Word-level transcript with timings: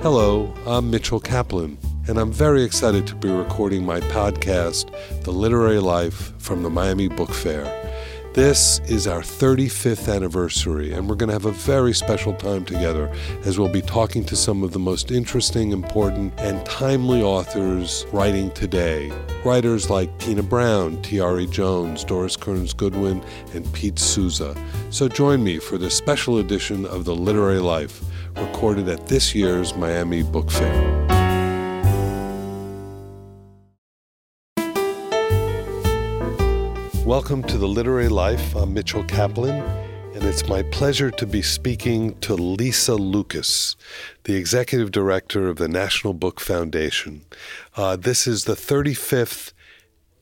Hello, 0.00 0.54
I'm 0.64 0.92
Mitchell 0.92 1.18
Kaplan, 1.18 1.76
and 2.06 2.20
I'm 2.20 2.30
very 2.30 2.62
excited 2.62 3.04
to 3.08 3.16
be 3.16 3.28
recording 3.28 3.84
my 3.84 3.98
podcast, 3.98 4.92
The 5.24 5.32
Literary 5.32 5.80
Life, 5.80 6.32
from 6.38 6.62
the 6.62 6.70
Miami 6.70 7.08
Book 7.08 7.30
Fair. 7.30 7.64
This 8.32 8.78
is 8.86 9.08
our 9.08 9.22
35th 9.22 10.14
anniversary, 10.14 10.92
and 10.92 11.08
we're 11.08 11.16
going 11.16 11.30
to 11.30 11.32
have 11.32 11.46
a 11.46 11.50
very 11.50 11.92
special 11.92 12.32
time 12.32 12.64
together 12.64 13.12
as 13.44 13.58
we'll 13.58 13.68
be 13.68 13.82
talking 13.82 14.22
to 14.26 14.36
some 14.36 14.62
of 14.62 14.70
the 14.70 14.78
most 14.78 15.10
interesting, 15.10 15.72
important, 15.72 16.32
and 16.38 16.64
timely 16.64 17.20
authors 17.20 18.06
writing 18.12 18.52
today. 18.52 19.10
Writers 19.44 19.90
like 19.90 20.16
Tina 20.18 20.44
Brown, 20.44 20.98
Tayari 20.98 21.50
Jones, 21.50 22.04
Doris 22.04 22.36
Kearns 22.36 22.72
Goodwin, 22.72 23.20
and 23.52 23.70
Pete 23.72 23.98
Souza. 23.98 24.54
So 24.90 25.08
join 25.08 25.42
me 25.42 25.58
for 25.58 25.76
this 25.76 25.96
special 25.96 26.38
edition 26.38 26.86
of 26.86 27.04
The 27.04 27.16
Literary 27.16 27.58
Life 27.58 28.04
recorded 28.40 28.88
at 28.88 29.06
this 29.06 29.34
year's 29.34 29.74
Miami 29.74 30.22
Book 30.22 30.50
Fair. 30.50 31.08
Welcome 37.04 37.42
to 37.44 37.58
The 37.58 37.66
Literary 37.66 38.08
Life. 38.08 38.54
I'm 38.54 38.74
Mitchell 38.74 39.02
Kaplan, 39.04 39.62
and 40.14 40.22
it's 40.22 40.46
my 40.46 40.62
pleasure 40.62 41.10
to 41.10 41.26
be 41.26 41.42
speaking 41.42 42.18
to 42.20 42.34
Lisa 42.34 42.94
Lucas, 42.94 43.76
the 44.24 44.36
executive 44.36 44.92
director 44.92 45.48
of 45.48 45.56
the 45.56 45.68
National 45.68 46.12
Book 46.12 46.38
Foundation. 46.38 47.24
Uh, 47.76 47.96
this 47.96 48.26
is 48.26 48.44
the 48.44 48.54
35th 48.54 49.52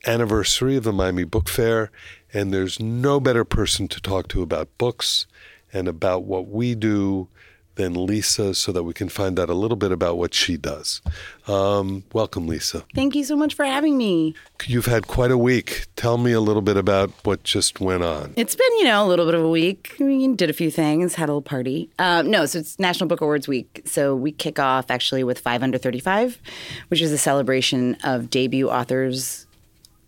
anniversary 0.07 0.77
of 0.77 0.85
the 0.85 0.93
Miami 0.93 1.24
Book 1.24 1.48
Fair, 1.48 1.91
and 2.33 2.52
there's 2.52 2.79
no 2.80 3.19
better 3.19 3.45
person 3.45 3.88
to 3.88 4.01
talk 4.01 4.29
to 4.29 4.43
about 4.43 4.79
books 4.79 5.27
and 5.73 5.88
about 5.88 6.24
what 6.24 6.48
we 6.48 6.74
do 6.74 7.29
than 7.77 7.95
Lisa 7.95 8.55
so 8.55 8.73
that 8.73 8.83
we 8.83 8.93
can 8.93 9.09
find 9.09 9.39
out 9.39 9.48
a 9.48 9.55
little 9.55 9.77
bit 9.77 9.93
about 9.93 10.19
what 10.19 10.35
she 10.35 10.57
does. 10.57 11.01
Um, 11.47 12.05
welcome, 12.13 12.46
Lisa. 12.46 12.85
Thank 12.95 13.15
you 13.15 13.24
so 13.24 13.37
much 13.37 13.55
for 13.55 13.65
having 13.65 13.96
me. 13.96 14.35
You've 14.65 14.87
had 14.87 15.07
quite 15.07 15.30
a 15.30 15.38
week. 15.38 15.87
Tell 15.95 16.18
me 16.18 16.33
a 16.33 16.41
little 16.41 16.63
bit 16.63 16.77
about 16.77 17.10
what 17.23 17.45
just 17.45 17.80
went 17.80 18.02
on. 18.02 18.33
It's 18.37 18.57
been, 18.57 18.79
you 18.79 18.85
know, 18.85 19.05
a 19.05 19.09
little 19.09 19.27
bit 19.27 19.35
of 19.35 19.45
a 19.45 19.49
week. 19.49 19.95
We 20.01 20.27
did 20.35 20.51
a 20.51 20.55
few 20.55 20.71
things, 20.71 21.15
had 21.15 21.29
a 21.29 21.33
little 21.33 21.43
party. 21.43 21.91
Um, 21.99 22.30
no, 22.30 22.46
so 22.46 22.59
it's 22.59 22.79
National 22.79 23.09
Book 23.09 23.21
Awards 23.21 23.46
week. 23.46 23.83
So 23.85 24.16
we 24.16 24.33
kick 24.33 24.59
off 24.59 24.90
actually 24.90 25.23
with 25.24 25.38
5 25.38 25.63
Under 25.63 25.79
35, 25.79 26.40
which 26.88 27.01
is 27.01 27.13
a 27.13 27.18
celebration 27.18 27.96
of 28.02 28.30
debut 28.30 28.68
authors 28.68 29.46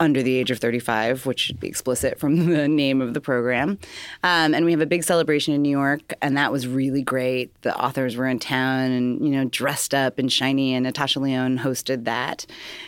under 0.00 0.22
the 0.22 0.34
age 0.34 0.50
of 0.50 0.58
35, 0.58 1.27
which 1.27 1.41
should 1.41 1.60
be 1.60 1.68
explicit 1.68 2.18
from 2.18 2.46
the 2.52 2.68
name 2.68 3.00
of 3.00 3.14
the 3.14 3.20
program. 3.20 3.78
Um, 4.22 4.54
and 4.54 4.64
we 4.64 4.70
have 4.72 4.80
a 4.80 4.86
big 4.86 5.04
celebration 5.04 5.54
in 5.54 5.62
New 5.62 5.70
York, 5.70 6.14
and 6.22 6.36
that 6.36 6.52
was 6.52 6.66
really 6.66 7.02
great. 7.02 7.50
The 7.62 7.77
authors 7.77 8.16
were 8.16 8.26
in 8.26 8.38
town 8.38 8.91
and, 8.91 9.20
you 9.24 9.30
know, 9.30 9.44
dressed 9.44 9.94
up 9.94 10.19
and 10.19 10.32
shiny, 10.32 10.74
and 10.74 10.84
Natasha 10.84 11.20
Lyonne 11.20 11.58
hosted 11.58 12.04
that. 12.04 12.46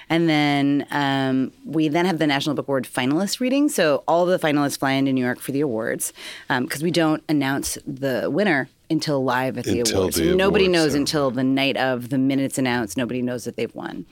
And 0.09 0.29
then 0.29 0.87
um, 0.91 1.53
we 1.65 1.89
then 1.89 2.07
have 2.07 2.19
the 2.19 2.27
National 2.27 2.55
Book 2.55 2.69
Award 2.69 2.85
finalist 2.85 3.41
reading. 3.41 3.69
So 3.69 4.05
all 4.07 4.27
the 4.27 4.39
finalists 4.39 4.79
fly 4.79 4.93
into 4.93 5.13
New 5.13 5.25
York 5.25 5.41
for 5.41 5.53
the 5.53 5.61
awards 5.61 6.13
because 6.49 6.83
um, 6.83 6.85
we 6.85 6.91
don't 6.91 7.23
announce 7.29 7.79
the 7.87 8.31
winner 8.31 8.69
until 8.91 9.23
live 9.23 9.57
at 9.57 9.65
the 9.65 9.81
until 9.81 10.01
awards. 10.01 10.17
The 10.17 10.35
nobody 10.35 10.67
awards, 10.67 10.73
knows 10.73 10.95
until 10.95 11.31
the 11.31 11.45
night 11.45 11.77
of 11.77 12.09
the 12.11 12.19
minutes 12.19 12.59
announced. 12.59 12.97
Nobody 12.97 13.23
knows 13.23 13.45
that 13.45 13.57
they've 13.57 13.75
won. 13.75 14.05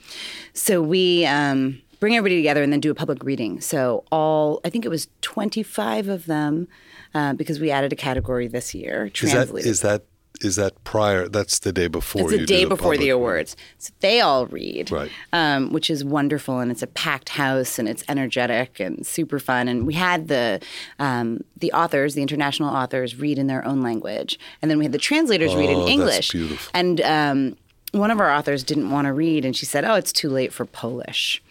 So 0.53 0.81
we 0.81 1.25
um, 1.25 1.81
bring 1.99 2.15
everybody 2.15 2.35
together 2.37 2.63
and 2.63 2.71
then 2.71 2.79
do 2.79 2.91
a 2.91 2.95
public 2.95 3.23
reading. 3.23 3.59
So 3.61 4.03
all, 4.11 4.61
I 4.63 4.69
think 4.69 4.85
it 4.85 4.89
was 4.89 5.07
25 5.21 6.07
of 6.07 6.25
them 6.25 6.67
uh, 7.13 7.33
because 7.33 7.59
we 7.59 7.71
added 7.71 7.91
a 7.93 7.95
category 7.95 8.47
this 8.47 8.73
year. 8.73 9.11
Is 9.21 9.33
that, 9.33 9.49
is 9.55 9.81
that 9.81 10.03
is 10.41 10.55
that 10.55 10.81
prior? 10.85 11.27
That's 11.27 11.59
the 11.59 11.73
day 11.73 11.87
before. 11.87 12.21
It's 12.21 12.31
the 12.39 12.45
day 12.45 12.63
the 12.63 12.69
before 12.69 12.95
the 12.95 13.09
awards. 13.09 13.57
So 13.77 13.91
they 13.99 14.21
all 14.21 14.45
read, 14.45 14.89
Right. 14.89 15.11
um, 15.33 15.73
which 15.73 15.89
is 15.89 16.05
wonderful, 16.05 16.59
and 16.59 16.71
it's 16.71 16.81
a 16.83 16.87
packed 16.87 17.27
house, 17.29 17.77
and 17.77 17.89
it's 17.89 18.05
energetic 18.07 18.79
and 18.79 19.05
super 19.05 19.39
fun. 19.39 19.67
And 19.67 19.85
we 19.85 19.95
had 19.95 20.29
the 20.29 20.61
um, 20.97 21.41
the 21.57 21.73
authors, 21.73 22.13
the 22.15 22.21
international 22.21 22.69
authors, 22.73 23.17
read 23.17 23.37
in 23.37 23.47
their 23.47 23.65
own 23.65 23.81
language, 23.81 24.39
and 24.61 24.71
then 24.71 24.77
we 24.77 24.85
had 24.85 24.93
the 24.93 24.97
translators 24.97 25.53
read 25.55 25.69
in 25.71 25.75
Oh, 25.75 25.79
that's 25.81 25.91
English. 25.91 26.31
beautiful. 26.31 26.71
And 26.73 27.01
um, 27.01 27.57
one 27.91 28.09
of 28.11 28.21
our 28.21 28.31
authors 28.31 28.63
didn't 28.63 28.91
want 28.91 29.07
to 29.07 29.13
read, 29.13 29.43
and 29.43 29.53
she 29.57 29.65
said, 29.65 29.83
"Oh, 29.83 29.95
it's 29.95 30.13
too 30.13 30.29
late 30.29 30.53
for 30.53 30.63
Polish." 30.63 31.41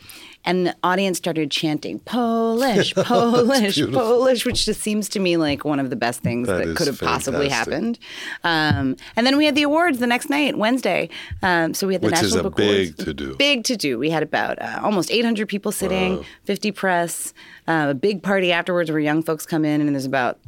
And 0.49 0.67
the 0.67 0.75
audience 0.83 1.19
started 1.19 1.51
chanting 1.51 1.99
Polish, 2.01 2.95
Polish. 2.95 3.79
Polish, 3.93 4.47
which 4.47 4.65
just 4.65 4.81
seems 4.81 5.07
to 5.11 5.21
me 5.21 5.37
like 5.37 5.63
one 5.63 5.79
of 5.79 5.91
the 5.91 5.97
best 5.97 6.23
things 6.23 6.49
That 6.49 6.65
that, 6.65 6.75
could 6.75 6.87
have 6.87 6.99
possibly 6.99 7.51
happened. 7.51 7.99
Um, 8.45 8.97
and 9.15 9.27
then 9.27 9.37
we 9.37 9.45
had 9.45 9.55
the 9.55 9.65
awards 9.65 9.99
the 9.99 10.07
next 10.07 10.31
night, 10.31 10.57
Wednesday. 10.57 11.11
Um, 11.43 11.75
so 11.75 11.87
we 11.87 11.93
had 11.93 12.01
the 12.01 12.07
Which 12.07 12.15
National 12.15 12.45
Book 12.45 12.57
big 12.57 12.95
Awards. 12.95 13.05
to-do. 13.05 13.37
Big 13.37 13.65
to 13.65 13.77
do. 13.77 13.99
We 13.99 14.09
had 14.09 14.23
about 14.23 14.61
uh, 14.63 14.81
almost 14.83 15.11
800 15.11 15.47
people 15.49 15.71
sitting, 15.71 16.25
50 16.45 16.73
press, 16.73 17.35
uh, 17.67 17.89
a 17.91 17.95
big 17.95 18.23
party 18.23 18.51
afterwards 18.51 18.91
where 18.91 19.01
young 19.01 19.23
folks 19.23 19.45
come 19.45 19.67
in, 19.67 19.83
and 19.83 19.91
there's 19.91 20.07
about 20.07 20.39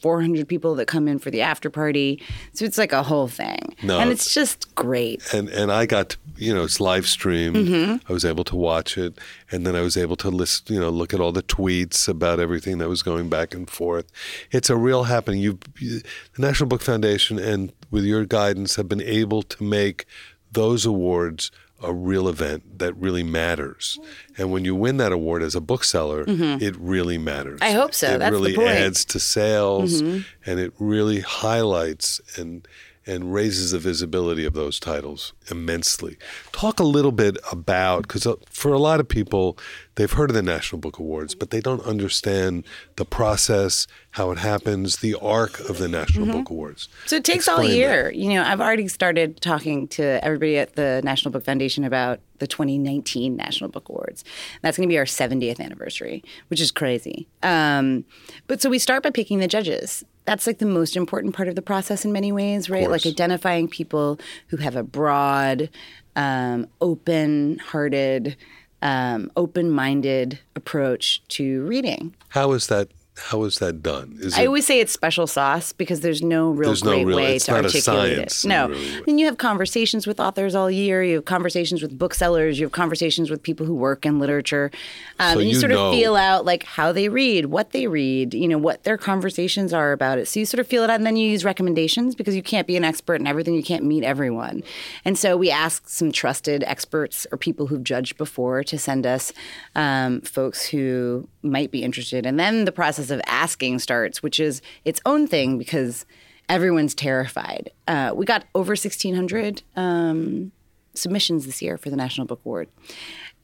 400 0.00 0.48
people 0.48 0.74
that 0.76 0.86
come 0.86 1.08
in 1.08 1.18
for 1.18 1.30
the 1.30 1.40
after 1.40 1.70
party. 1.70 2.22
So 2.52 2.64
it's 2.64 2.78
like 2.78 2.92
a 2.92 3.02
whole 3.02 3.28
thing. 3.28 3.74
No, 3.82 3.98
and 3.98 4.10
it's 4.10 4.32
just 4.32 4.74
great. 4.74 5.22
and 5.34 5.48
and 5.48 5.72
I 5.72 5.86
got 5.86 6.10
to, 6.10 6.16
you 6.36 6.54
know 6.54 6.64
it's 6.64 6.80
live 6.80 7.06
streamed. 7.06 7.56
Mm-hmm. 7.56 8.10
I 8.10 8.12
was 8.12 8.24
able 8.24 8.44
to 8.44 8.56
watch 8.56 8.96
it, 8.96 9.18
and 9.50 9.66
then 9.66 9.74
I 9.74 9.80
was 9.80 9.96
able 9.96 10.16
to 10.16 10.30
listen, 10.30 10.74
you 10.74 10.80
know, 10.80 10.90
look 10.90 11.12
at 11.12 11.20
all 11.20 11.32
the 11.32 11.42
tweets 11.42 12.08
about 12.08 12.40
everything 12.40 12.78
that 12.78 12.88
was 12.88 13.02
going 13.02 13.28
back 13.28 13.54
and 13.54 13.68
forth. 13.68 14.06
It's 14.50 14.70
a 14.70 14.76
real 14.76 15.04
happening. 15.04 15.40
You 15.40 15.58
the 15.80 16.02
National 16.38 16.68
Book 16.68 16.82
Foundation, 16.82 17.38
and 17.38 17.72
with 17.90 18.04
your 18.04 18.24
guidance, 18.24 18.76
have 18.76 18.88
been 18.88 19.02
able 19.02 19.42
to 19.42 19.62
make 19.62 20.06
those 20.52 20.86
awards 20.86 21.50
a 21.82 21.92
real 21.92 22.28
event 22.28 22.78
that 22.78 22.96
really 22.96 23.22
matters. 23.22 23.98
And 24.36 24.50
when 24.50 24.64
you 24.64 24.74
win 24.74 24.96
that 24.96 25.12
award 25.12 25.42
as 25.42 25.54
a 25.54 25.60
bookseller, 25.60 26.24
it 26.26 26.76
really 26.76 27.18
matters. 27.18 27.60
Mm-hmm. 27.60 27.76
I 27.76 27.78
hope 27.78 27.94
so. 27.94 28.14
It 28.14 28.18
That's 28.18 28.30
the 28.30 28.32
really 28.32 28.54
point. 28.56 28.68
Mm-hmm. 28.68 28.86
adds 28.86 29.04
to 29.06 29.20
sales, 29.20 30.00
and 30.00 30.24
it 30.46 30.72
really 30.78 31.20
highlights 31.20 32.20
and 32.36 32.66
and 33.08 33.32
raises 33.32 33.72
the 33.72 33.78
visibility 33.78 34.44
of 34.44 34.52
those 34.52 34.78
titles 34.78 35.32
immensely. 35.50 36.18
Talk 36.52 36.78
a 36.78 36.84
little 36.84 37.10
bit 37.10 37.38
about 37.50 38.02
because 38.02 38.26
for 38.50 38.72
a 38.72 38.78
lot 38.78 39.00
of 39.00 39.08
people, 39.08 39.58
they've 39.94 40.12
heard 40.12 40.28
of 40.30 40.34
the 40.34 40.42
National 40.42 40.78
Book 40.78 40.98
Awards, 40.98 41.34
but 41.34 41.50
they 41.50 41.60
don't 41.60 41.82
understand 41.82 42.64
the 42.96 43.06
process, 43.06 43.86
how 44.12 44.30
it 44.30 44.38
happens, 44.38 44.98
the 44.98 45.14
arc 45.14 45.58
of 45.68 45.78
the 45.78 45.88
National 45.88 46.26
Book 46.26 46.50
Awards. 46.50 46.88
So 47.06 47.16
it 47.16 47.24
takes 47.24 47.48
all 47.48 47.56
Explain 47.56 47.70
that. 47.70 47.76
year. 47.76 48.10
You 48.12 48.34
know, 48.34 48.42
I've 48.42 48.60
already 48.60 48.88
started 48.88 49.40
talking 49.40 49.88
to 49.88 50.22
everybody 50.22 50.58
at 50.58 50.76
the 50.76 51.00
National 51.02 51.32
Book 51.32 51.44
Foundation 51.44 51.84
about 51.84 52.20
the 52.38 52.46
2019 52.46 53.36
National 53.36 53.70
Book 53.70 53.88
Awards. 53.88 54.22
That's 54.62 54.76
going 54.76 54.88
to 54.88 54.92
be 54.92 54.98
our 54.98 55.04
70th 55.04 55.60
anniversary, 55.60 56.22
which 56.48 56.60
is 56.60 56.70
crazy. 56.70 57.26
Um, 57.42 58.04
but 58.46 58.60
so 58.60 58.68
we 58.70 58.78
start 58.78 59.02
by 59.02 59.10
picking 59.10 59.38
the 59.38 59.48
judges. 59.48 60.04
That's 60.28 60.46
like 60.46 60.58
the 60.58 60.66
most 60.66 60.94
important 60.94 61.34
part 61.34 61.48
of 61.48 61.54
the 61.54 61.62
process 61.62 62.04
in 62.04 62.12
many 62.12 62.32
ways, 62.32 62.68
right? 62.68 62.90
Like 62.90 63.06
identifying 63.06 63.66
people 63.66 64.20
who 64.48 64.58
have 64.58 64.76
a 64.76 64.82
broad, 64.82 65.70
um, 66.16 66.66
open-hearted, 66.82 68.36
um, 68.82 69.32
open-minded 69.38 70.38
approach 70.54 71.26
to 71.28 71.62
reading. 71.64 72.14
How 72.28 72.52
is 72.52 72.66
that? 72.66 72.90
How 73.20 73.42
is 73.44 73.58
that 73.58 73.82
done? 73.82 74.16
Is 74.20 74.38
I 74.38 74.42
it 74.42 74.46
always 74.46 74.66
say 74.66 74.80
it's 74.80 74.92
special 74.92 75.26
sauce 75.26 75.72
because 75.72 76.00
there's 76.00 76.22
no 76.22 76.50
real 76.50 76.68
There's 76.70 76.84
no 76.84 76.90
great 76.92 77.06
real- 77.06 77.16
way 77.16 77.38
to 77.38 77.52
articulate 77.52 77.82
science 77.82 78.44
it. 78.44 78.48
No, 78.48 78.68
really. 78.68 78.96
I 78.96 79.00
mean 79.06 79.18
you 79.18 79.26
have 79.26 79.38
conversations 79.38 80.06
with 80.06 80.20
authors 80.20 80.54
all 80.54 80.70
year. 80.70 81.02
You 81.02 81.16
have 81.16 81.24
conversations 81.24 81.82
with 81.82 81.98
booksellers. 81.98 82.58
You 82.58 82.66
have 82.66 82.72
conversations 82.72 83.30
with 83.30 83.42
people 83.42 83.66
who 83.66 83.74
work 83.74 84.06
in 84.06 84.18
literature, 84.18 84.70
um, 85.18 85.34
So 85.34 85.40
and 85.40 85.48
you, 85.48 85.54
you 85.54 85.60
sort 85.60 85.72
know. 85.72 85.88
of 85.88 85.94
feel 85.94 86.16
out 86.16 86.44
like 86.44 86.62
how 86.64 86.92
they 86.92 87.08
read, 87.08 87.46
what 87.46 87.72
they 87.72 87.86
read, 87.86 88.34
you 88.34 88.46
know, 88.48 88.58
what 88.58 88.84
their 88.84 88.96
conversations 88.96 89.72
are 89.72 89.92
about 89.92 90.18
it. 90.18 90.28
So 90.28 90.40
you 90.40 90.46
sort 90.46 90.60
of 90.60 90.66
feel 90.66 90.82
it 90.84 90.90
out, 90.90 90.96
and 90.96 91.06
then 91.06 91.16
you 91.16 91.28
use 91.30 91.44
recommendations 91.44 92.14
because 92.14 92.34
you 92.36 92.42
can't 92.42 92.66
be 92.66 92.76
an 92.76 92.84
expert 92.84 93.16
in 93.16 93.26
everything. 93.26 93.54
You 93.54 93.62
can't 93.62 93.84
meet 93.84 94.04
everyone, 94.04 94.62
and 95.04 95.18
so 95.18 95.36
we 95.36 95.50
ask 95.50 95.88
some 95.88 96.12
trusted 96.12 96.62
experts 96.64 97.26
or 97.32 97.38
people 97.38 97.66
who've 97.66 97.82
judged 97.84 98.16
before 98.16 98.62
to 98.64 98.78
send 98.78 99.06
us 99.06 99.32
um, 99.74 100.20
folks 100.20 100.66
who 100.68 101.28
might 101.50 101.70
be 101.70 101.82
interested, 101.82 102.26
and 102.26 102.38
then 102.38 102.64
the 102.64 102.72
process 102.72 103.10
of 103.10 103.20
asking 103.26 103.78
starts, 103.80 104.22
which 104.22 104.38
is 104.38 104.62
its 104.84 105.00
own 105.04 105.26
thing 105.26 105.58
because 105.58 106.06
everyone's 106.48 106.94
terrified. 106.94 107.70
Uh, 107.86 108.12
we 108.14 108.24
got 108.24 108.44
over 108.54 108.70
1,600 108.70 109.62
um, 109.76 110.52
submissions 110.94 111.46
this 111.46 111.60
year 111.62 111.76
for 111.76 111.90
the 111.90 111.96
National 111.96 112.26
Book 112.26 112.40
Award, 112.44 112.68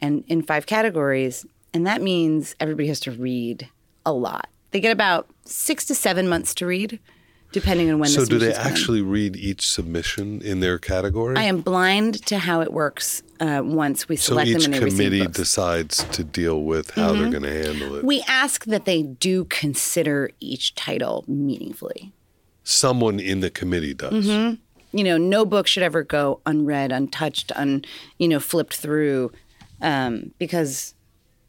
and 0.00 0.24
in 0.28 0.42
five 0.42 0.66
categories. 0.66 1.46
And 1.72 1.86
that 1.86 2.00
means 2.00 2.54
everybody 2.60 2.86
has 2.88 3.00
to 3.00 3.10
read 3.10 3.68
a 4.06 4.12
lot. 4.12 4.48
They 4.70 4.80
get 4.80 4.92
about 4.92 5.28
six 5.44 5.84
to 5.86 5.94
seven 5.94 6.28
months 6.28 6.54
to 6.56 6.66
read, 6.66 7.00
depending 7.54 7.90
on 7.90 7.98
when 7.98 8.10
so? 8.10 8.20
the 8.20 8.26
Do 8.26 8.38
they 8.38 8.52
submissions 8.52 8.58
come 8.58 8.66
in. 8.66 8.72
actually 8.72 9.00
read 9.02 9.36
each 9.36 9.68
submission 9.70 10.42
in 10.42 10.60
their 10.60 10.78
category? 10.78 11.36
I 11.36 11.44
am 11.44 11.62
blind 11.62 12.24
to 12.26 12.38
how 12.38 12.60
it 12.60 12.72
works 12.72 13.22
uh, 13.40 13.62
once 13.64 14.08
we 14.08 14.16
select 14.16 14.48
each 14.48 14.64
them 14.64 14.74
and 14.74 14.74
they 14.74 14.84
receive 14.84 14.98
committee 14.98 15.22
books. 15.24 15.36
decides 15.38 16.04
to 16.04 16.22
deal 16.22 16.62
with 16.62 16.90
how 16.90 17.12
Mm-hmm. 17.12 17.20
they're 17.22 17.30
going 17.40 17.42
to 17.44 17.64
handle 17.64 17.94
it. 17.96 18.04
we 18.04 18.22
ask 18.28 18.66
that 18.66 18.84
they 18.84 19.02
do 19.02 19.44
consider 19.46 20.30
each 20.40 20.74
title 20.74 21.24
meaningfully. 21.26 22.12
Someone 22.64 23.18
in 23.20 23.40
the 23.40 23.50
committee 23.50 23.94
does. 23.94 24.26
Mm-hmm. 24.26 24.54
you 24.96 25.04
know, 25.04 25.16
no 25.18 25.44
book 25.44 25.66
should 25.66 25.82
ever 25.82 26.02
go 26.02 26.40
unread, 26.46 26.92
untouched, 26.92 27.50
un, 27.56 27.84
you 28.18 28.28
know, 28.28 28.40
flipped 28.40 28.76
through, 28.76 29.32
um, 29.82 30.30
because, 30.38 30.94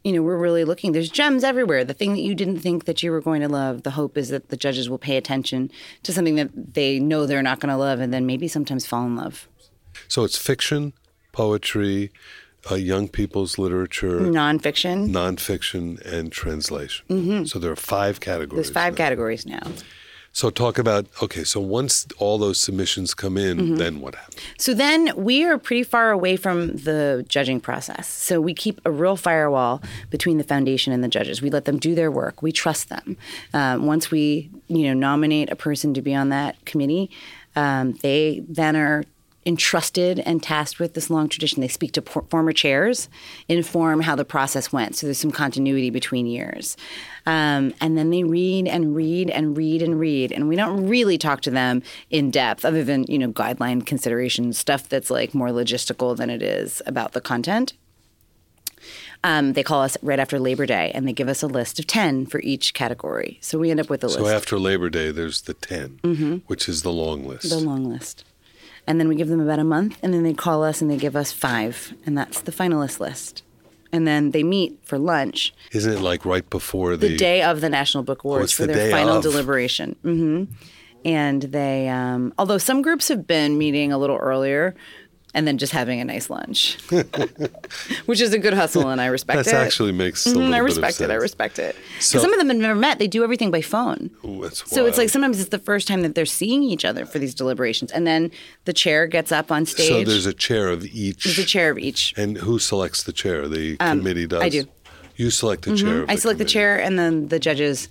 you 0.06 0.12
know, 0.12 0.22
we're 0.22 0.38
really 0.38 0.64
looking. 0.64 0.92
There's 0.92 1.10
gems 1.10 1.42
everywhere. 1.42 1.84
The 1.84 1.92
thing 1.92 2.12
that 2.12 2.20
you 2.20 2.32
didn't 2.36 2.60
think 2.60 2.84
that 2.84 3.02
you 3.02 3.10
were 3.10 3.20
going 3.20 3.40
to 3.42 3.48
love. 3.48 3.82
The 3.82 3.90
hope 3.90 4.16
is 4.16 4.28
that 4.28 4.50
the 4.50 4.56
judges 4.56 4.88
will 4.88 4.98
pay 4.98 5.16
attention 5.16 5.68
to 6.04 6.12
something 6.12 6.36
that 6.36 6.50
they 6.74 7.00
know 7.00 7.26
they're 7.26 7.42
not 7.42 7.58
going 7.58 7.70
to 7.72 7.76
love, 7.76 7.98
and 7.98 8.14
then 8.14 8.24
maybe 8.24 8.46
sometimes 8.46 8.86
fall 8.86 9.04
in 9.04 9.16
love. 9.16 9.48
So 10.06 10.22
it's 10.22 10.36
fiction, 10.36 10.92
poetry, 11.32 12.12
uh, 12.70 12.76
young 12.76 13.08
people's 13.08 13.58
literature, 13.58 14.20
Nonfiction. 14.20 15.10
nonfiction, 15.10 16.00
and 16.06 16.30
translation. 16.30 17.44
So 17.46 17.58
there 17.58 17.72
are 17.72 17.76
five 17.76 18.20
categories. 18.20 18.48
Mm-hmm. 18.48 18.56
There's 18.56 18.70
five 18.70 18.92
now. 18.92 18.96
categories 19.04 19.44
now. 19.44 19.72
So 20.36 20.50
talk 20.50 20.76
about 20.78 21.06
okay. 21.22 21.44
So 21.44 21.60
once 21.60 22.06
all 22.18 22.36
those 22.36 22.58
submissions 22.60 23.14
come 23.14 23.38
in, 23.38 23.56
Mm-hmm. 23.56 23.76
then 23.76 24.00
what 24.02 24.14
happens? 24.16 24.36
So 24.58 24.74
then 24.74 25.10
we 25.16 25.44
are 25.44 25.56
pretty 25.56 25.82
far 25.82 26.10
away 26.10 26.36
from 26.36 26.76
the 26.88 27.24
judging 27.26 27.58
process. 27.58 28.06
So 28.06 28.38
we 28.38 28.52
keep 28.52 28.78
a 28.84 28.90
real 28.90 29.16
firewall 29.16 29.80
between 30.10 30.36
the 30.36 30.44
foundation 30.44 30.92
and 30.92 31.02
the 31.02 31.08
judges. 31.08 31.40
We 31.40 31.48
let 31.48 31.64
them 31.64 31.78
do 31.78 31.94
their 31.94 32.10
work. 32.10 32.42
We 32.42 32.52
trust 32.52 32.90
them. 32.90 33.16
Um, 33.54 33.86
once 33.86 34.10
we, 34.10 34.50
you 34.68 34.84
know, 34.88 34.92
nominate 35.08 35.48
a 35.50 35.56
person 35.56 35.94
to 35.94 36.02
be 36.02 36.14
on 36.14 36.28
that 36.28 36.62
committee, 36.66 37.10
um, 37.54 37.92
they 38.02 38.42
then 38.46 38.76
are 38.76 39.04
entrusted 39.46 40.18
and 40.20 40.42
tasked 40.42 40.80
with 40.80 40.94
this 40.94 41.08
long 41.08 41.28
tradition. 41.28 41.60
They 41.60 41.68
speak 41.68 41.92
to 41.92 42.02
por- 42.02 42.24
former 42.28 42.52
chairs, 42.52 43.08
inform 43.48 44.00
how 44.00 44.16
the 44.16 44.24
process 44.24 44.72
went. 44.72 44.96
So 44.96 45.06
there's 45.06 45.18
some 45.18 45.30
continuity 45.30 45.88
between 45.90 46.26
years. 46.26 46.76
Um, 47.26 47.72
and 47.80 47.96
then 47.96 48.10
they 48.10 48.24
read 48.24 48.66
and 48.68 48.94
read 48.96 49.30
and 49.30 49.56
read 49.56 49.82
and 49.82 49.98
read. 49.98 50.32
And 50.32 50.48
we 50.48 50.56
don't 50.56 50.86
really 50.88 51.16
talk 51.16 51.40
to 51.42 51.50
them 51.50 51.82
in 52.10 52.30
depth, 52.30 52.64
other 52.64 52.82
than, 52.84 53.04
you 53.08 53.18
know, 53.18 53.30
guideline 53.32 53.86
considerations, 53.86 54.58
stuff 54.58 54.88
that's 54.88 55.10
like 55.10 55.32
more 55.34 55.48
logistical 55.48 56.16
than 56.16 56.28
it 56.28 56.42
is 56.42 56.82
about 56.86 57.12
the 57.12 57.20
content. 57.20 57.72
Um, 59.24 59.54
they 59.54 59.62
call 59.62 59.82
us 59.82 59.96
right 60.02 60.18
after 60.20 60.38
Labor 60.38 60.66
Day 60.66 60.92
and 60.94 61.08
they 61.08 61.12
give 61.12 61.28
us 61.28 61.42
a 61.42 61.46
list 61.48 61.78
of 61.80 61.86
10 61.86 62.26
for 62.26 62.38
each 62.40 62.74
category. 62.74 63.38
So 63.40 63.58
we 63.58 63.70
end 63.70 63.80
up 63.80 63.88
with 63.90 64.04
a 64.04 64.08
So 64.08 64.18
list, 64.20 64.30
So 64.30 64.36
after 64.36 64.58
Labor 64.58 64.90
Day, 64.90 65.10
there's 65.10 65.42
the 65.42 65.54
10, 65.54 66.42
which 66.46 66.68
is 66.68 66.82
the 66.82 66.92
long 66.92 67.26
list. 67.26 67.48
the 67.50 67.58
long 67.58 67.84
list. 67.84 68.24
And 68.86 69.00
then 69.00 69.08
we 69.08 69.16
give 69.16 69.28
them 69.28 69.40
about 69.40 69.58
a 69.58 69.64
month 69.64 69.98
and 70.02 70.14
then 70.14 70.22
they 70.22 70.34
call 70.34 70.62
us 70.62 70.80
and 70.80 70.90
they 70.90 70.96
give 70.96 71.16
us 71.16 71.32
five. 71.32 71.92
And 72.06 72.16
that's 72.16 72.40
the 72.42 72.52
finalist 72.52 73.00
list. 73.00 73.42
And 73.92 74.06
then 74.06 74.30
they 74.32 74.42
meet 74.42 74.78
for 74.84 74.98
lunch 74.98 75.54
Isn't 75.72 75.92
it 75.92 76.00
like 76.00 76.24
right 76.24 76.48
before 76.50 76.96
the, 76.96 77.08
the 77.08 77.16
day 77.16 77.42
of 77.42 77.60
the 77.60 77.68
National 77.68 78.02
Book 78.02 78.24
Awards 78.24 78.44
it's 78.44 78.52
for 78.52 78.66
the 78.66 78.74
their 78.74 78.90
final 78.90 79.16
of. 79.16 79.22
deliberation. 79.22 79.96
hmm 80.02 80.44
And 81.04 81.42
they, 81.42 81.88
um, 81.88 82.32
although 82.38 82.58
some 82.58 82.82
groups 82.82 83.08
have 83.08 83.26
been 83.26 83.58
meeting 83.58 83.92
a 83.92 83.98
little 83.98 84.16
earlier 84.16 84.74
and 85.34 85.46
then 85.46 85.58
just 85.58 85.72
having 85.72 86.00
a 86.00 86.04
nice 86.04 86.30
lunch, 86.30 86.78
which 88.06 88.20
is 88.20 88.32
a 88.32 88.38
good 88.38 88.54
hustle, 88.54 88.88
and 88.88 89.00
I 89.00 89.06
respect 89.06 89.36
That 89.36 89.46
it. 89.48 89.52
That 89.52 89.66
actually 89.66 89.92
makes 89.92 90.24
a 90.24 90.30
mm-hmm, 90.30 90.38
little 90.38 90.54
I 90.54 90.58
respect 90.58 91.00
it. 91.00 91.10
I 91.10 91.14
respect 91.14 91.58
it. 91.58 91.76
So- 92.00 92.18
some 92.18 92.32
of 92.32 92.38
them 92.38 92.48
have 92.48 92.56
never 92.56 92.78
met. 92.78 92.98
They 92.98 93.06
do 93.06 93.22
everything 93.22 93.50
by 93.50 93.60
phone. 93.60 94.10
Ooh, 94.24 94.42
that's 94.42 94.68
So 94.70 94.86
it's 94.86 94.98
like 94.98 95.10
sometimes 95.10 95.38
it's 95.38 95.50
the 95.50 95.58
first 95.58 95.88
time 95.88 96.02
that 96.02 96.14
they're 96.14 96.24
seeing 96.24 96.62
each 96.62 96.84
other 96.84 97.04
for 97.04 97.18
these 97.18 97.34
deliberations, 97.34 97.92
and 97.92 98.06
then 98.06 98.30
the 98.64 98.72
chair 98.72 99.06
gets 99.06 99.30
up 99.30 99.52
on 99.52 99.66
stage. 99.66 99.88
So 99.88 100.04
there's 100.04 100.26
a 100.26 100.34
chair 100.34 100.68
of 100.68 100.84
each. 100.84 101.24
There's 101.24 101.38
a 101.38 101.44
chair 101.44 101.70
of 101.70 101.78
each. 101.78 102.14
And 102.16 102.38
who 102.38 102.58
selects 102.58 103.02
the 103.02 103.12
chair? 103.12 103.46
The 103.48 103.76
um, 103.80 103.98
committee 103.98 104.26
does. 104.26 104.42
I 104.42 104.48
do. 104.48 104.64
You 105.16 105.30
select 105.30 105.62
the 105.64 105.72
mm-hmm. 105.72 105.86
chair. 105.86 106.02
Of 106.02 106.10
I 106.10 106.16
select 106.16 106.38
the 106.38 106.44
chair, 106.44 106.80
and 106.80 106.98
then 106.98 107.28
the 107.28 107.38
judges 107.38 107.88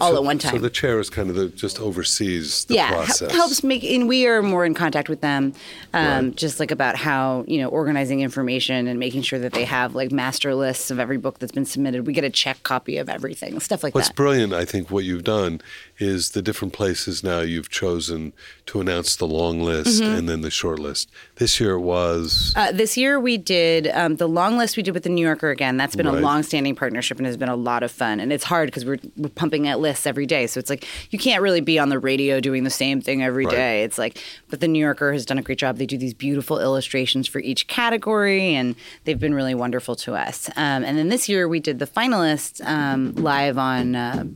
all 0.00 0.10
So- 0.12 0.16
at 0.16 0.24
one 0.24 0.38
time. 0.38 0.52
So 0.54 0.58
the 0.58 0.70
chair 0.70 0.98
is 1.00 1.10
kind 1.10 1.28
of 1.30 1.36
the, 1.36 1.48
just 1.48 1.78
oversees 1.80 2.64
the 2.66 2.74
yeah, 2.74 2.90
process. 2.90 3.32
helps 3.32 3.62
make, 3.62 3.84
and 3.84 4.08
we 4.08 4.26
are 4.26 4.42
more 4.42 4.64
in 4.64 4.74
contact 4.74 5.08
with 5.08 5.20
them, 5.20 5.52
um, 5.94 6.26
Right. 6.26 6.36
just 6.36 6.58
like 6.60 6.70
about 6.70 6.96
how 6.96 7.44
you 7.46 7.58
know 7.58 7.68
organizing 7.68 8.20
information 8.20 8.86
and 8.86 8.98
making 8.98 9.22
sure 9.22 9.38
that 9.38 9.52
they 9.52 9.64
have 9.64 9.94
like 9.94 10.10
master 10.12 10.54
lists 10.54 10.90
of 10.90 10.98
every 10.98 11.16
book 11.18 11.38
that's 11.38 11.52
been 11.52 11.64
submitted. 11.66 12.06
We 12.06 12.12
get 12.12 12.24
a 12.24 12.30
check 12.30 12.62
copy 12.62 12.96
of 12.98 13.08
everything, 13.08 13.58
stuff 13.60 13.82
like 13.82 13.94
What's 13.94 14.08
that. 14.08 14.12
What's 14.12 14.16
brilliant, 14.16 14.52
I 14.52 14.64
think, 14.64 14.90
what 14.90 15.04
you've 15.04 15.24
done 15.24 15.60
is 15.98 16.30
the 16.30 16.42
different 16.42 16.72
places 16.74 17.22
now 17.22 17.40
you've 17.40 17.68
chosen 17.70 18.32
to 18.66 18.80
announce 18.80 19.16
the 19.16 19.26
long 19.26 19.60
list 19.62 20.02
Mm-hmm. 20.02 20.12
and 20.14 20.28
then 20.28 20.40
the 20.42 20.50
short 20.50 20.78
list. 20.78 21.10
This 21.42 21.58
year 21.58 21.76
was 21.76 22.52
Uh, 22.54 22.70
this 22.70 22.96
year 22.96 23.18
we 23.18 23.36
did 23.36 23.88
um, 23.88 24.14
the 24.14 24.28
long 24.28 24.56
list 24.58 24.76
we 24.76 24.82
did 24.84 24.94
with 24.94 25.02
the 25.02 25.08
New 25.08 25.22
Yorker 25.26 25.50
again. 25.50 25.76
That's 25.76 25.96
been 25.96 26.06
Right. 26.06 26.18
a 26.18 26.20
long-standing 26.20 26.76
partnership 26.76 27.18
and 27.18 27.26
has 27.26 27.36
been 27.36 27.48
a 27.48 27.56
lot 27.56 27.82
of 27.82 27.90
fun. 27.90 28.20
And 28.20 28.32
it's 28.32 28.44
hard 28.44 28.68
because 28.68 28.84
we're, 28.84 28.98
we're 29.16 29.28
pumping 29.28 29.66
out 29.66 29.80
lists 29.80 30.06
every 30.06 30.24
day, 30.24 30.46
so 30.46 30.60
it's 30.60 30.70
like 30.70 30.86
you 31.10 31.18
can't 31.18 31.42
really 31.42 31.60
be 31.60 31.80
on 31.80 31.88
the 31.88 31.98
radio 31.98 32.38
doing 32.38 32.62
the 32.62 32.70
same 32.70 33.00
thing 33.00 33.24
every 33.24 33.44
Right. 33.46 33.56
day. 33.56 33.82
It's 33.82 33.98
like, 33.98 34.18
but 34.50 34.60
the 34.60 34.68
New 34.68 34.78
Yorker 34.78 35.12
has 35.12 35.26
done 35.26 35.36
a 35.36 35.42
great 35.42 35.58
job. 35.58 35.78
They 35.78 35.86
do 35.86 35.98
these 35.98 36.14
beautiful 36.14 36.60
illustrations 36.60 37.26
for 37.26 37.40
each 37.40 37.66
category, 37.66 38.54
and 38.54 38.76
they've 39.02 39.18
been 39.18 39.34
really 39.34 39.56
wonderful 39.56 39.96
to 39.96 40.14
us. 40.14 40.48
Um, 40.54 40.84
and 40.84 40.96
then 40.96 41.08
this 41.08 41.28
year 41.28 41.48
we 41.48 41.58
did 41.58 41.80
the 41.80 41.88
finalists 41.88 42.64
um, 42.64 43.16
live 43.16 43.58
on 43.58 43.96
uh, 43.96 44.26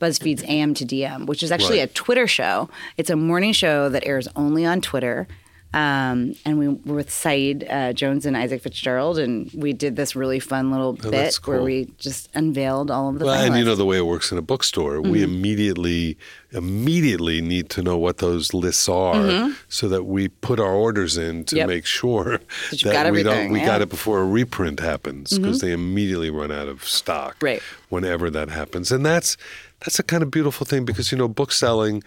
BuzzFeed's 0.00 0.44
AM 0.46 0.74
to 0.74 0.84
DM, 0.84 1.26
which 1.26 1.42
is 1.42 1.50
actually 1.50 1.80
Right. 1.80 1.90
a 1.90 1.92
Twitter 1.92 2.28
show. 2.28 2.70
It's 2.96 3.10
a 3.10 3.16
morning 3.16 3.52
show 3.52 3.88
that 3.88 4.06
airs 4.06 4.28
only 4.36 4.64
on 4.64 4.80
Twitter. 4.80 5.26
Um, 5.74 6.34
and 6.44 6.58
we 6.58 6.68
were 6.68 6.94
with 6.96 7.10
Saeed 7.10 7.66
uh, 7.68 7.94
Jones 7.94 8.26
and 8.26 8.36
Isaac 8.36 8.60
Fitzgerald, 8.62 9.18
and 9.18 9.50
we 9.54 9.72
did 9.72 9.96
this 9.96 10.14
really 10.14 10.38
fun 10.38 10.70
little 10.70 10.92
bit 10.92 11.06
Oh, 11.06 11.10
that's 11.10 11.46
where 11.46 11.62
we 11.62 11.88
just 11.98 12.28
unveiled 12.34 12.90
all 12.90 13.08
of 13.08 13.18
the 13.18 13.24
well, 13.24 13.34
and 13.42 13.56
you 13.56 13.64
know 13.64 13.74
the 13.74 13.86
way 13.86 13.96
it 13.96 14.04
works 14.06 14.30
in 14.32 14.36
a 14.36 14.42
bookstore. 14.42 14.96
Mm-hmm. 14.98 15.10
We 15.10 15.22
immediately 15.22 16.18
immediately 16.50 17.40
need 17.40 17.70
to 17.70 17.82
know 17.82 17.96
what 17.96 18.18
those 18.18 18.52
lists 18.52 18.88
are 18.88 19.50
so 19.68 19.88
that 19.88 20.04
we 20.04 20.28
put 20.28 20.60
our 20.60 20.74
orders 20.74 21.16
in 21.16 21.44
to 21.44 21.52
Mm-hmm. 21.52 21.56
Yep. 21.62 21.68
make 21.68 21.86
sure 21.86 22.40
That 22.82 23.12
we 23.12 23.22
don't 23.22 23.50
we 23.50 23.60
yeah. 23.60 23.66
got 23.66 23.82
it 23.82 23.88
before 23.88 24.20
a 24.20 24.26
reprint 24.26 24.80
happens 24.80 25.38
because 25.38 25.60
they 25.60 25.72
immediately 25.72 26.30
run 26.30 26.50
out 26.50 26.68
of 26.68 26.84
stock 26.84 27.36
Right. 27.40 27.62
whenever 27.88 28.30
that 28.30 28.48
happens. 28.50 28.90
And 28.92 29.04
that's 29.06 29.36
that's 29.84 29.98
a 29.98 30.02
kind 30.02 30.22
of 30.22 30.30
beautiful 30.30 30.64
thing 30.66 30.84
because 30.84 31.10
you 31.12 31.18
know 31.18 31.28
book 31.28 31.52
selling 31.52 32.02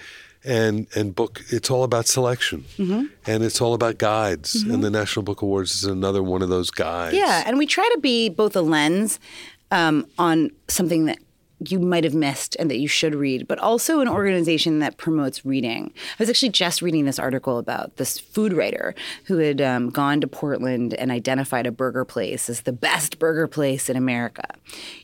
and 0.46 0.88
and 0.96 1.16
book 1.16 1.42
it's 1.50 1.70
all 1.72 1.84
about 1.84 2.08
selection 2.08 2.64
Mm-hmm. 2.78 3.06
and 3.26 3.44
it's 3.44 3.60
all 3.62 3.74
about 3.74 3.98
guides 3.98 4.56
and 4.64 4.84
the 4.84 4.90
National 4.90 5.24
Book 5.24 5.42
Awards 5.42 5.76
is 5.76 5.84
another 5.86 6.22
one 6.24 6.42
of 6.42 6.50
those 6.50 6.70
guides. 6.72 7.16
Yeah, 7.16 7.44
and 7.46 7.58
we 7.58 7.66
try 7.66 7.90
to 7.94 8.00
be 8.00 8.30
both 8.30 8.56
a 8.56 8.62
lens 8.62 9.20
um, 9.72 10.06
on 10.18 10.52
something 10.68 11.06
that 11.06 11.20
you 11.70 11.80
might 11.80 12.04
have 12.04 12.14
missed 12.14 12.56
and 12.60 12.70
that 12.70 12.78
you 12.80 12.88
should 12.88 13.16
read, 13.16 13.48
but 13.48 13.58
also 13.60 14.02
an 14.02 14.10
organization 14.10 14.80
that 14.80 14.98
promotes 14.98 15.46
reading. 15.46 15.92
I 15.96 16.16
was 16.20 16.30
actually 16.30 16.50
just 16.50 16.82
reading 16.82 17.06
this 17.06 17.18
article 17.18 17.58
about 17.58 17.96
this 17.96 18.20
food 18.20 18.52
writer 18.54 18.94
who 19.26 19.38
had 19.38 19.62
um, 19.62 19.90
gone 19.90 20.20
to 20.22 20.28
Portland 20.28 20.94
and 20.94 21.12
identified 21.12 21.66
a 21.66 21.72
burger 21.72 22.04
place 22.04 22.50
as 22.50 22.62
the 22.62 22.74
best 22.74 23.20
burger 23.20 23.48
place 23.48 23.90
in 23.90 23.96
America, 23.96 24.44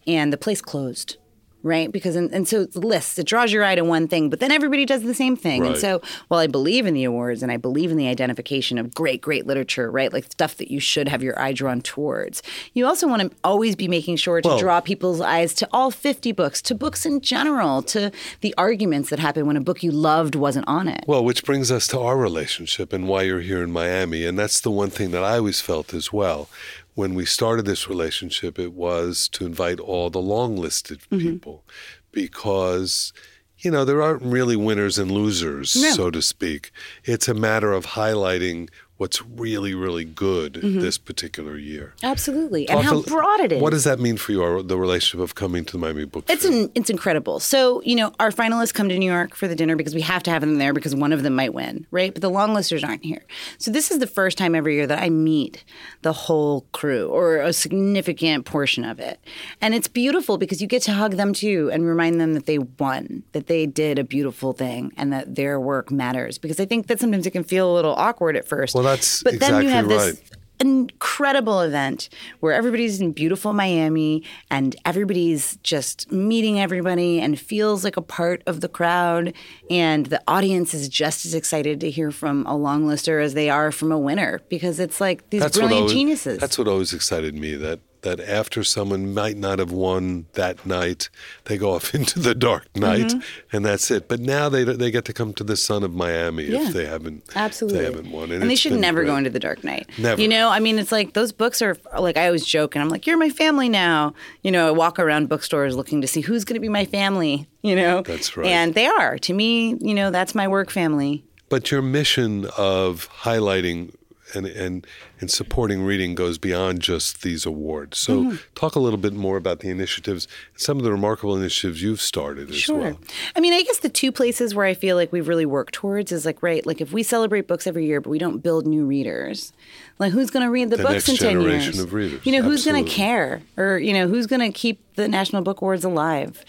and 0.05 0.31
the 0.33 0.37
place 0.37 0.61
closed. 0.61 1.15
Right, 1.63 1.91
because 1.91 2.15
and, 2.15 2.31
and 2.31 2.47
so 2.47 2.61
it's 2.61 2.75
lists 2.75 3.19
it 3.19 3.27
draws 3.27 3.53
your 3.53 3.63
eye 3.63 3.75
to 3.75 3.83
one 3.83 4.07
thing, 4.07 4.29
but 4.29 4.39
then 4.39 4.51
everybody 4.51 4.85
does 4.85 5.03
the 5.03 5.13
same 5.13 5.35
thing. 5.35 5.65
And 5.65 5.77
so, 5.77 6.01
while 6.27 6.39
I 6.39 6.47
believe 6.47 6.85
in 6.85 6.93
the 6.93 7.03
awards 7.03 7.43
and 7.43 7.51
I 7.51 7.57
believe 7.57 7.91
in 7.91 7.97
the 7.97 8.07
identification 8.07 8.77
of 8.77 8.95
great, 8.95 9.21
great 9.21 9.45
literature, 9.45 9.91
right, 9.91 10.11
like 10.11 10.25
stuff 10.31 10.57
that 10.57 10.71
you 10.71 10.79
should 10.79 11.07
have 11.07 11.21
your 11.21 11.39
eye 11.39 11.53
drawn 11.53 11.81
towards, 11.81 12.41
you 12.73 12.85
also 12.87 13.07
want 13.07 13.21
to 13.21 13.31
always 13.43 13.75
be 13.75 13.87
making 13.87 14.15
sure 14.15 14.41
to 14.41 14.47
Well- 14.47 14.59
draw 14.59 14.79
people's 14.81 15.21
eyes 15.21 15.53
to 15.55 15.67
all 15.71 15.91
50 15.91 16.31
books, 16.31 16.61
to 16.63 16.73
books 16.75 17.05
in 17.05 17.21
general, 17.21 17.81
to 17.83 18.11
the 18.41 18.55
arguments 18.57 19.09
that 19.09 19.19
happen 19.19 19.45
when 19.45 19.57
a 19.57 19.61
book 19.61 19.83
you 19.83 19.91
loved 19.91 20.35
wasn't 20.35 20.67
on 20.67 20.87
it. 20.87 21.03
Well, 21.07 21.23
which 21.23 21.43
brings 21.43 21.71
us 21.71 21.87
to 21.89 21.99
our 21.99 22.17
relationship 22.17 22.91
and 22.91 23.07
why 23.07 23.23
you're 23.23 23.41
here 23.41 23.61
in 23.63 23.71
Miami. 23.71 24.25
And 24.25 24.37
that's 24.37 24.59
the 24.59 24.71
one 24.71 24.89
thing 24.89 25.11
that 25.11 25.23
I 25.23 25.37
always 25.37 25.61
felt 25.61 25.93
as 25.93 26.11
well. 26.11 26.49
When 26.93 27.13
we 27.15 27.25
started 27.25 27.65
this 27.65 27.87
relationship, 27.87 28.59
it 28.59 28.73
was 28.73 29.27
to 29.29 29.45
invite 29.45 29.79
all 29.79 30.09
the 30.09 30.21
long 30.21 30.57
listed 30.57 30.99
Mm-hmm. 31.11 31.29
people 31.29 31.63
because, 32.11 33.13
you 33.59 33.71
know, 33.71 33.85
there 33.85 34.01
aren't 34.01 34.21
really 34.23 34.55
winners 34.55 34.97
and 34.97 35.09
losers, 35.11 35.75
No. 35.75 35.91
so 35.91 36.11
to 36.11 36.21
speak. 36.21 36.71
It's 37.03 37.27
a 37.27 37.33
matter 37.33 37.71
of 37.71 37.85
highlighting 37.87 38.69
what's 39.01 39.19
really, 39.25 39.73
really 39.73 40.05
good 40.05 40.53
this 40.53 40.99
particular 40.99 41.57
year. 41.57 41.95
Absolutely. 42.03 42.67
Mm-hmm. 42.67 42.77
And 42.77 42.85
how 42.85 42.99
a- 42.99 43.01
broad 43.01 43.39
it 43.39 43.51
is. 43.51 43.59
What 43.59 43.71
does 43.71 43.83
that 43.85 43.99
mean 43.99 44.15
for 44.15 44.31
you, 44.31 44.43
our, 44.43 44.61
the 44.61 44.77
relationship 44.77 45.23
of 45.23 45.33
coming 45.33 45.65
to 45.65 45.71
the 45.71 45.79
Miami 45.79 46.05
Book 46.05 46.25
It's 46.29 46.45
Fair? 46.45 46.51
an, 46.51 46.71
it's 46.75 46.91
incredible. 46.91 47.39
So 47.39 47.81
you 47.81 47.95
know, 47.95 48.13
our 48.19 48.29
finalists 48.29 48.71
come 48.71 48.89
to 48.89 48.99
New 48.99 49.11
York 49.11 49.35
for 49.35 49.47
the 49.47 49.55
dinner 49.55 49.75
because 49.75 49.95
we 49.95 50.01
have 50.01 50.21
to 50.23 50.29
have 50.29 50.41
them 50.41 50.59
there 50.59 50.71
because 50.71 50.93
one 50.93 51.13
of 51.13 51.23
them 51.23 51.33
might 51.33 51.51
win, 51.51 51.87
right? 51.89 52.13
But 52.13 52.21
the 52.21 52.29
long 52.29 52.53
listers 52.53 52.83
aren't 52.83 53.03
here. 53.03 53.23
So 53.57 53.71
this 53.71 53.89
is 53.89 53.97
the 53.97 54.05
first 54.05 54.37
time 54.37 54.53
every 54.53 54.75
year 54.75 54.85
that 54.85 55.01
I 55.01 55.09
meet 55.09 55.63
the 56.03 56.13
whole 56.13 56.67
crew 56.71 57.07
or 57.07 57.37
a 57.37 57.53
significant 57.53 58.45
portion 58.45 58.85
of 58.85 58.99
it, 58.99 59.19
and 59.61 59.73
it's 59.73 59.87
beautiful 59.87 60.37
because 60.37 60.61
you 60.61 60.67
get 60.67 60.83
to 60.83 60.93
hug 60.93 61.13
them 61.13 61.33
too 61.33 61.71
and 61.73 61.87
remind 61.87 62.21
them 62.21 62.35
that 62.35 62.45
they 62.45 62.59
won, 62.59 63.23
that 63.31 63.47
they 63.47 63.65
did 63.65 63.97
a 63.97 64.03
beautiful 64.03 64.53
thing, 64.53 64.93
and 64.95 65.11
that 65.11 65.33
their 65.33 65.59
work 65.59 65.89
matters. 65.89 66.37
Because 66.37 66.59
I 66.59 66.65
think 66.65 66.85
that 66.85 66.99
sometimes 66.99 67.25
it 67.25 67.31
can 67.31 67.43
feel 67.43 67.71
a 67.71 67.73
little 67.73 67.95
awkward 67.95 68.35
at 68.35 68.47
first. 68.47 68.75
Well, 68.75 68.90
that's 68.91 69.23
but 69.23 69.39
then 69.39 69.61
you 69.61 69.69
exactly 69.69 69.71
have 69.71 69.87
this 69.87 70.21
incredible 70.61 71.61
event 71.61 72.07
where 72.39 72.53
everybody's 72.53 73.01
in 73.01 73.11
beautiful 73.11 73.51
Miami 73.51 74.23
and 74.51 74.75
everybody's 74.85 75.57
just 75.63 76.11
meeting 76.11 76.59
everybody 76.59 77.19
and 77.19 77.39
feels 77.39 77.83
like 77.83 77.97
a 77.97 78.01
part 78.01 78.43
of 78.45 78.61
the 78.61 78.69
crowd. 78.69 79.33
And 79.69 80.05
the 80.05 80.21
audience 80.27 80.73
is 80.75 80.87
just 80.87 81.25
as 81.25 81.33
excited 81.33 81.79
to 81.79 81.89
hear 81.89 82.11
from 82.11 82.45
a 82.45 82.55
long 82.55 82.87
lister 82.87 83.19
as 83.19 83.33
they 83.33 83.49
are 83.49 83.71
from 83.71 83.91
a 83.91 83.97
winner 83.97 84.39
because 84.49 84.79
it's 84.79 85.01
like 85.01 85.27
these 85.31 85.41
That's 85.41 85.57
brilliant 85.57 85.81
always- 85.81 85.93
geniuses. 85.93 86.39
That's 86.39 86.57
what 86.59 86.67
always 86.67 86.93
excited 86.93 87.33
me. 87.35 87.55
That 87.55 87.79
that 88.01 88.19
after 88.19 88.63
someone 88.63 89.13
might 89.13 89.37
not 89.37 89.59
have 89.59 89.71
won 89.71 90.25
that 90.33 90.65
night, 90.65 91.09
they 91.45 91.57
go 91.57 91.73
off 91.73 91.93
into 91.99 92.19
the 92.19 92.33
dark 92.35 92.65
night, 92.75 93.07
Mm-hmm. 93.07 93.55
and 93.55 93.65
that's 93.65 93.91
it. 93.91 94.07
But 94.07 94.19
now 94.19 94.49
they 94.49 94.63
they 94.63 94.91
get 94.91 95.05
to 95.05 95.13
come 95.13 95.33
to 95.35 95.43
the 95.43 95.55
sun 95.55 95.83
of 95.83 95.93
Miami 95.93 96.45
Yeah. 96.45 96.67
if 96.67 96.73
they 96.73 96.85
haven't 96.85 97.23
Absolutely. 97.35 97.79
they 97.79 97.85
haven't 97.85 98.11
won. 98.11 98.31
And, 98.31 98.49
they 98.49 98.55
should 98.55 98.73
never 98.73 99.03
go 99.03 99.15
into 99.15 99.29
the 99.29 99.39
dark 99.39 99.63
night. 99.63 99.89
Never. 99.97 100.21
You 100.21 100.27
know, 100.27 100.49
I 100.49 100.59
mean, 100.59 100.79
it's 100.79 100.91
like 100.91 101.13
those 101.13 101.31
books 101.31 101.61
are 101.61 101.77
like 101.99 102.17
I 102.17 102.25
always 102.27 102.45
joke, 102.45 102.75
and 102.75 102.81
I'm 102.83 102.89
like, 102.89 103.05
"You're 103.07 103.17
my 103.17 103.29
family 103.29 103.69
now." 103.69 104.13
You 104.43 104.51
know, 104.51 104.67
I 104.67 104.71
walk 104.71 104.99
around 104.99 105.29
bookstores 105.29 105.75
looking 105.75 106.01
to 106.01 106.07
see 106.07 106.21
who's 106.21 106.43
going 106.45 106.55
to 106.55 106.59
be 106.61 106.69
my 106.69 106.85
family. 106.85 107.47
You 107.61 107.75
know, 107.75 108.01
That's 108.01 108.35
right. 108.35 108.47
And 108.47 108.73
they 108.73 108.87
are 108.87 109.17
to 109.19 109.33
me. 109.33 109.75
You 109.79 109.93
know, 109.93 110.09
that's 110.11 110.33
my 110.33 110.47
work 110.47 110.69
family. 110.71 111.23
But 111.49 111.69
your 111.69 111.81
mission 111.81 112.47
of 112.57 113.09
highlighting 113.23 113.93
and, 114.33 114.45
and, 114.47 114.87
and 115.19 115.29
supporting 115.31 115.83
reading 115.83 116.15
goes 116.15 116.37
beyond 116.37 116.81
just 116.81 117.21
these 117.21 117.45
awards. 117.45 117.97
So, 117.97 118.23
Mm-hmm. 118.23 118.35
talk 118.55 118.75
a 118.75 118.79
little 118.79 118.99
bit 118.99 119.13
more 119.13 119.37
about 119.37 119.59
the 119.59 119.69
initiatives, 119.69 120.27
some 120.55 120.77
of 120.77 120.83
the 120.83 120.91
remarkable 120.91 121.35
initiatives 121.35 121.81
you've 121.81 122.01
started 122.01 122.49
as 122.49 122.55
Sure. 122.57 122.77
well. 122.79 122.99
I 123.35 123.39
mean, 123.39 123.53
I 123.53 123.63
guess 123.63 123.79
the 123.79 123.89
two 123.89 124.11
places 124.11 124.53
where 124.55 124.65
I 124.65 124.73
feel 124.73 124.95
like 124.95 125.11
we've 125.11 125.27
really 125.27 125.45
worked 125.45 125.73
towards 125.73 126.11
is 126.11 126.25
like, 126.25 126.41
right, 126.43 126.65
like 126.65 126.81
if 126.81 126.91
we 126.93 127.03
celebrate 127.03 127.47
books 127.47 127.65
every 127.67 127.85
year, 127.85 128.01
but 128.01 128.09
we 128.09 128.19
don't 128.19 128.39
build 128.39 128.65
new 128.67 128.85
readers, 128.85 129.53
like 129.99 130.11
who's 130.11 130.29
going 130.31 130.45
to 130.45 130.51
read 130.51 130.69
the, 130.69 130.77
The 130.77 130.83
books 130.83 131.07
in 131.09 131.15
10 131.17 131.31
generation 131.31 131.73
years? 131.73 131.79
of 131.79 131.93
readers. 131.93 132.25
You 132.25 132.31
know, 132.33 132.41
who's 132.41 132.65
going 132.65 132.83
to 132.83 132.89
care? 132.89 133.41
Or, 133.57 133.77
you 133.79 133.93
know, 133.93 134.07
who's 134.07 134.27
going 134.27 134.41
to 134.41 134.51
keep 134.51 134.79
the 134.95 135.07
National 135.07 135.41
Book 135.41 135.61
Awards 135.61 135.83
alive? 135.83 136.43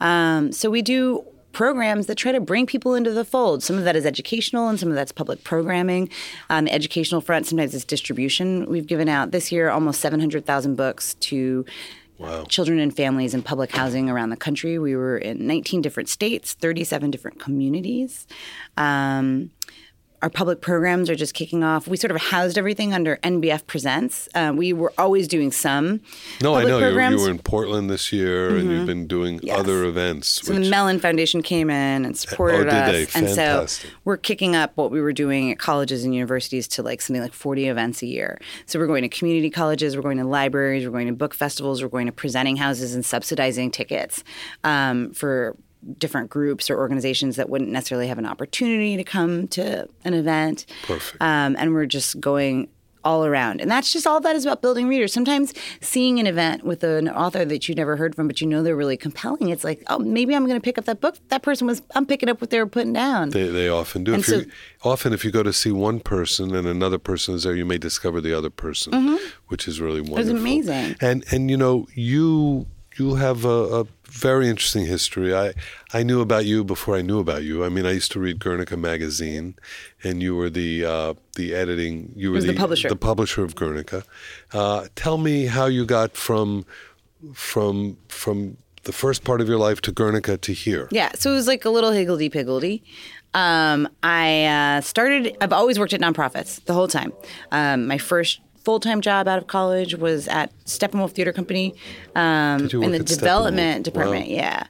Um, 0.00 0.52
so 0.52 0.70
we 0.70 0.82
do 0.82 1.24
programs 1.56 2.04
that 2.04 2.16
try 2.16 2.32
to 2.32 2.38
bring 2.40 2.66
people 2.66 2.94
into 2.94 3.10
the 3.10 3.24
fold. 3.24 3.62
Some 3.62 3.78
of 3.78 3.84
that 3.84 3.96
is 3.96 4.04
educational 4.04 4.68
and 4.68 4.78
some 4.78 4.90
of 4.90 4.94
that's 4.94 5.10
public 5.10 5.42
programming. 5.42 6.10
On 6.50 6.64
the 6.66 6.72
educational 6.72 7.22
front, 7.22 7.46
sometimes 7.46 7.74
it's 7.74 7.82
distribution. 7.82 8.66
We've 8.66 8.86
given 8.86 9.08
out 9.08 9.30
this 9.30 9.50
year 9.50 9.70
almost 9.70 10.02
700,000 10.02 10.74
books 10.74 11.14
to 11.14 11.64
Wow. 12.18 12.44
children 12.44 12.78
and 12.78 12.94
families 12.94 13.32
in 13.32 13.42
public 13.42 13.70
housing 13.72 14.10
around 14.10 14.28
the 14.30 14.36
country. 14.36 14.78
We 14.78 14.96
were 14.96 15.16
in 15.16 15.46
19 15.46 15.80
different 15.80 16.10
states, 16.10 16.52
37 16.52 17.10
different 17.10 17.40
communities. 17.40 18.26
Um, 18.76 19.50
our 20.26 20.30
public 20.30 20.60
programs 20.60 21.08
are 21.08 21.14
just 21.14 21.34
kicking 21.34 21.62
off. 21.62 21.86
We 21.86 21.96
sort 21.96 22.10
of 22.10 22.16
housed 22.20 22.58
everything 22.58 22.92
under 22.92 23.16
NBF 23.18 23.64
Presents. 23.68 24.28
Uh, 24.34 24.52
we 24.56 24.72
were 24.72 24.92
always 24.98 25.28
doing 25.28 25.52
some. 25.52 26.00
No, 26.42 26.56
I 26.56 26.64
know 26.64 26.80
you, 26.80 26.86
you. 26.86 26.96
Mm-hmm. 26.96 27.22
were 27.22 27.30
in 27.30 27.38
Portland 27.38 27.88
this 27.88 28.12
year, 28.12 28.56
and 28.56 28.68
you've 28.68 28.86
been 28.88 29.06
doing 29.06 29.38
Yes. 29.44 29.56
other 29.60 29.84
events. 29.84 30.26
So 30.44 30.52
which- 30.52 30.64
the 30.64 30.68
Mellon 30.70 30.98
Foundation 30.98 31.42
came 31.42 31.70
in 31.70 32.04
and 32.04 32.16
supported 32.18 32.62
Oh, 32.62 32.64
did 32.64 32.72
us, 32.72 33.12
they? 33.12 33.20
and 33.20 33.30
so 33.30 33.66
we're 34.04 34.16
kicking 34.16 34.56
up 34.56 34.72
what 34.74 34.90
we 34.90 35.00
were 35.00 35.12
doing 35.12 35.52
at 35.52 35.60
colleges 35.60 36.02
and 36.04 36.12
universities 36.12 36.66
to 36.68 36.82
like 36.82 37.00
something 37.00 37.22
like 37.22 37.32
forty 37.32 37.68
events 37.68 38.02
a 38.02 38.06
year. 38.06 38.40
So 38.64 38.80
we're 38.80 38.88
going 38.88 39.02
to 39.02 39.08
community 39.08 39.48
colleges, 39.48 39.94
we're 39.94 40.02
going 40.02 40.18
to 40.18 40.24
libraries, 40.24 40.84
we're 40.84 40.90
going 40.90 41.06
to 41.06 41.12
book 41.12 41.34
festivals, 41.34 41.84
we're 41.84 41.88
going 41.88 42.06
to 42.06 42.12
presenting 42.12 42.56
houses 42.56 42.96
and 42.96 43.06
subsidizing 43.06 43.70
tickets 43.70 44.24
um, 44.64 45.12
for 45.12 45.56
different 45.98 46.30
groups 46.30 46.68
or 46.70 46.78
organizations 46.78 47.36
that 47.36 47.48
wouldn't 47.48 47.70
necessarily 47.70 48.08
have 48.08 48.18
an 48.18 48.26
opportunity 48.26 48.96
to 48.96 49.04
come 49.04 49.48
to 49.48 49.88
an 50.04 50.14
event. 50.14 50.66
Perfect. 50.84 51.22
Um, 51.22 51.56
and 51.58 51.72
we're 51.74 51.86
just 51.86 52.18
going 52.20 52.68
all 53.04 53.24
around. 53.24 53.60
And 53.60 53.70
that's 53.70 53.92
just 53.92 54.04
all 54.04 54.20
that 54.20 54.34
is 54.34 54.44
about 54.44 54.62
building 54.62 54.88
readers. 54.88 55.12
Sometimes 55.12 55.54
seeing 55.80 56.18
an 56.18 56.26
event 56.26 56.64
with 56.64 56.82
an 56.82 57.08
author 57.08 57.44
that 57.44 57.68
you 57.68 57.74
never 57.76 57.96
heard 57.96 58.16
from, 58.16 58.26
but 58.26 58.40
you 58.40 58.48
know 58.48 58.64
they're 58.64 58.74
really 58.74 58.96
compelling, 58.96 59.50
it's 59.50 59.62
like, 59.62 59.84
oh, 59.86 60.00
maybe 60.00 60.34
I'm 60.34 60.44
going 60.44 60.60
to 60.60 60.64
pick 60.64 60.76
up 60.76 60.86
that 60.86 61.00
book. 61.00 61.16
That 61.28 61.42
person 61.42 61.68
was, 61.68 61.82
I'm 61.94 62.04
picking 62.04 62.28
up 62.28 62.40
what 62.40 62.50
they 62.50 62.58
were 62.58 62.66
putting 62.66 62.92
down. 62.92 63.30
They, 63.30 63.46
they 63.46 63.68
often 63.68 64.02
do. 64.02 64.12
And 64.12 64.22
If 64.22 64.26
so- 64.26 64.42
often, 64.82 65.12
if 65.12 65.24
you 65.24 65.30
go 65.30 65.44
to 65.44 65.52
see 65.52 65.70
one 65.70 66.00
person 66.00 66.52
and 66.52 66.66
another 66.66 66.98
person 66.98 67.36
is 67.36 67.44
there, 67.44 67.54
you 67.54 67.64
may 67.64 67.78
discover 67.78 68.20
the 68.20 68.36
other 68.36 68.50
person, 68.50 69.20
which 69.46 69.68
is 69.68 69.80
really 69.80 70.00
wonderful. 70.00 70.24
Mm-hmm. 70.34 70.36
amazing. 70.38 70.96
And 71.00 71.24
and 71.30 71.48
you 71.48 71.56
know 71.56 71.86
you 71.94 72.66
you 72.98 73.14
have 73.16 73.44
a, 73.44 73.80
a 73.80 73.86
very 74.04 74.48
interesting 74.48 74.86
history. 74.86 75.34
I 75.34 75.54
I 75.92 76.02
knew 76.02 76.20
about 76.20 76.46
you 76.46 76.64
before 76.64 76.96
I 76.96 77.02
knew 77.02 77.18
about 77.18 77.42
you. 77.42 77.64
I 77.64 77.68
mean, 77.68 77.86
I 77.86 77.92
used 77.92 78.12
to 78.12 78.20
read 78.20 78.38
Guernica 78.38 78.76
magazine, 78.76 79.54
and 80.02 80.22
you 80.22 80.34
were 80.34 80.50
the 80.50 80.84
uh, 80.84 81.14
the 81.36 81.54
editing. 81.54 82.12
You 82.16 82.30
were 82.30 82.36
was 82.36 82.46
the 82.46 82.54
publisher. 82.54 82.88
The 82.88 82.96
publisher 82.96 83.44
of 83.44 83.54
Guernica. 83.54 84.04
Uh, 84.52 84.86
tell 84.94 85.18
me 85.18 85.46
how 85.46 85.66
you 85.66 85.84
got 85.84 86.16
from 86.16 86.64
from 87.34 87.98
from 88.08 88.56
the 88.84 88.92
first 88.92 89.24
part 89.24 89.40
of 89.40 89.48
your 89.48 89.58
life 89.58 89.80
to 89.82 89.92
Guernica 89.92 90.36
to 90.38 90.52
here. 90.52 90.88
Yeah, 90.90 91.10
so 91.14 91.32
it 91.32 91.34
was 91.34 91.46
like 91.46 91.64
a 91.64 91.70
little 91.70 91.90
higgledy 91.90 92.30
piggledy. 92.30 92.84
Um, 93.34 93.88
I 94.02 94.44
uh, 94.44 94.80
started. 94.80 95.36
I've 95.40 95.52
always 95.52 95.78
worked 95.78 95.92
at 95.92 96.00
nonprofits 96.00 96.64
the 96.64 96.72
whole 96.72 96.88
time. 96.88 97.12
Um, 97.52 97.86
my 97.86 97.98
first 97.98 98.40
full 98.66 98.80
time 98.80 99.00
job 99.00 99.28
out 99.28 99.38
of 99.38 99.46
college 99.46 99.94
was 99.94 100.26
at 100.26 100.50
Steppenwolf 100.64 101.12
Theater 101.12 101.32
Company 101.32 101.72
um, 102.16 102.68
in 102.68 102.90
the 102.90 102.98
development 102.98 103.84
department. 103.84 104.26
Wow. 104.28 104.34
Yeah. 104.34 104.66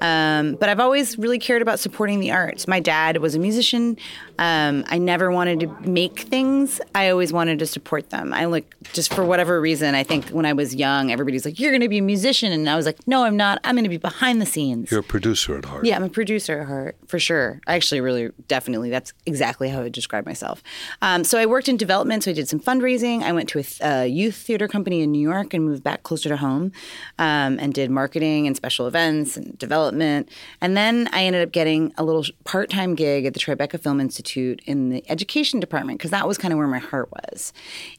Um, 0.00 0.54
but 0.56 0.68
I've 0.68 0.80
always 0.80 1.18
really 1.18 1.38
cared 1.38 1.62
about 1.62 1.78
supporting 1.78 2.20
the 2.20 2.30
arts. 2.30 2.68
My 2.68 2.80
dad 2.80 3.18
was 3.18 3.34
a 3.34 3.38
musician. 3.38 3.96
Um, 4.38 4.84
I 4.88 4.98
never 4.98 5.30
wanted 5.30 5.60
to 5.60 5.68
make 5.88 6.20
things. 6.20 6.80
I 6.94 7.08
always 7.08 7.32
wanted 7.32 7.58
to 7.60 7.66
support 7.66 8.10
them. 8.10 8.34
I 8.34 8.44
like 8.44 8.74
just 8.92 9.14
for 9.14 9.24
whatever 9.24 9.60
reason. 9.60 9.94
I 9.94 10.02
think 10.02 10.28
when 10.28 10.44
I 10.44 10.52
was 10.52 10.74
young, 10.74 11.10
everybody's 11.10 11.44
like, 11.44 11.58
"You're 11.58 11.70
going 11.70 11.80
to 11.80 11.88
be 11.88 11.98
a 11.98 12.02
musician," 12.02 12.52
and 12.52 12.68
I 12.68 12.76
was 12.76 12.84
like, 12.84 13.06
"No, 13.06 13.24
I'm 13.24 13.36
not. 13.36 13.60
I'm 13.64 13.74
going 13.74 13.84
to 13.84 13.90
be 13.90 13.96
behind 13.96 14.42
the 14.42 14.46
scenes." 14.46 14.90
You're 14.90 15.00
a 15.00 15.02
producer 15.02 15.56
at 15.56 15.64
heart. 15.64 15.86
Yeah, 15.86 15.96
I'm 15.96 16.02
a 16.02 16.08
producer 16.10 16.60
at 16.60 16.66
heart 16.66 16.96
for 17.06 17.18
sure. 17.18 17.60
I 17.66 17.74
actually 17.74 18.02
really 18.02 18.30
definitely 18.48 18.90
that's 18.90 19.14
exactly 19.24 19.70
how 19.70 19.80
I 19.80 19.84
would 19.84 19.92
describe 19.92 20.26
myself. 20.26 20.62
Um, 21.00 21.24
so 21.24 21.38
I 21.38 21.46
worked 21.46 21.68
in 21.68 21.76
development. 21.76 22.24
So 22.24 22.30
I 22.32 22.34
did 22.34 22.48
some 22.48 22.60
fundraising. 22.60 23.22
I 23.22 23.32
went 23.32 23.48
to 23.50 23.60
a 23.60 23.62
th- 23.62 23.80
uh, 23.80 24.04
youth 24.04 24.36
theater 24.36 24.68
company 24.68 25.00
in 25.00 25.12
New 25.12 25.26
York 25.26 25.54
and 25.54 25.64
moved 25.64 25.82
back 25.82 26.02
closer 26.02 26.28
to 26.28 26.36
home, 26.36 26.72
um, 27.18 27.58
and 27.58 27.72
did 27.72 27.90
marketing 27.90 28.46
and 28.46 28.54
special 28.56 28.86
events 28.86 29.36
and 29.38 29.56
development. 29.58 29.85
And 29.92 30.76
then 30.76 31.08
I 31.12 31.24
ended 31.24 31.42
up 31.42 31.52
getting 31.52 31.92
a 31.96 32.04
little 32.04 32.24
part 32.44 32.70
time 32.70 32.94
gig 32.94 33.24
at 33.26 33.34
the 33.34 33.40
Tribeca 33.40 33.80
Film 33.80 34.00
Institute 34.00 34.60
in 34.66 34.90
the 34.90 35.04
education 35.10 35.60
department 35.60 35.98
because 35.98 36.10
that 36.10 36.26
was 36.26 36.38
kind 36.38 36.52
of 36.52 36.58
where 36.58 36.66
my 36.66 36.78
heart 36.78 37.10
was. 37.10 37.52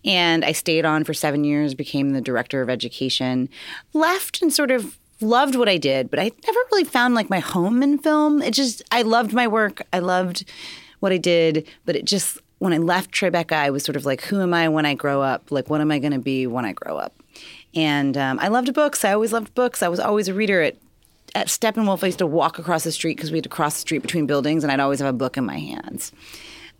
And 0.05 0.43
I 0.43 0.51
stayed 0.51 0.85
on 0.85 1.03
for 1.03 1.13
seven 1.13 1.43
years, 1.43 1.73
became 1.73 2.11
the 2.11 2.21
director 2.21 2.61
of 2.61 2.69
education, 2.69 3.49
left 3.93 4.41
and 4.41 4.53
sort 4.53 4.71
of 4.71 4.97
loved 5.21 5.55
what 5.55 5.69
I 5.69 5.77
did, 5.77 6.09
but 6.09 6.19
I 6.19 6.31
never 6.45 6.59
really 6.71 6.83
found 6.83 7.15
like 7.15 7.29
my 7.29 7.39
home 7.39 7.81
in 7.81 7.97
film. 7.97 8.41
It 8.41 8.53
just 8.53 8.83
I 8.91 9.01
loved 9.01 9.33
my 9.33 9.47
work. 9.47 9.81
I 9.91 9.99
loved 9.99 10.45
what 10.99 11.11
I 11.11 11.17
did, 11.17 11.67
but 11.85 11.95
it 11.95 12.05
just 12.05 12.39
when 12.59 12.73
I 12.73 12.77
left 12.77 13.11
Tribeca, 13.11 13.53
I 13.53 13.69
was 13.69 13.83
sort 13.83 13.95
of 13.95 14.05
like, 14.05 14.21
who 14.23 14.41
am 14.41 14.53
I 14.53 14.67
when 14.67 14.85
I 14.85 14.95
grow 14.95 15.21
up? 15.21 15.51
Like, 15.51 15.69
what 15.69 15.81
am 15.81 15.91
I 15.91 15.99
going 15.99 16.13
to 16.13 16.19
be 16.19 16.47
when 16.47 16.65
I 16.65 16.73
grow 16.73 16.97
up? 16.97 17.13
And 17.75 18.17
um, 18.17 18.39
I 18.39 18.47
loved 18.47 18.73
books. 18.73 19.05
I 19.05 19.13
always 19.13 19.31
loved 19.31 19.53
books. 19.53 19.83
I 19.83 19.87
was 19.87 19.99
always 19.99 20.27
a 20.27 20.33
reader 20.33 20.63
at 20.63 20.75
at 21.35 21.47
Steppenwolf. 21.47 22.03
I 22.03 22.07
used 22.07 22.19
to 22.19 22.27
walk 22.27 22.59
across 22.59 22.83
the 22.83 22.91
street 22.91 23.17
because 23.17 23.31
we 23.31 23.37
had 23.37 23.43
to 23.43 23.49
cross 23.49 23.75
the 23.75 23.81
street 23.81 24.01
between 24.01 24.25
buildings, 24.27 24.63
and 24.63 24.71
I'd 24.71 24.79
always 24.79 24.99
have 24.99 25.09
a 25.09 25.17
book 25.17 25.37
in 25.37 25.45
my 25.45 25.57
hands. 25.59 26.11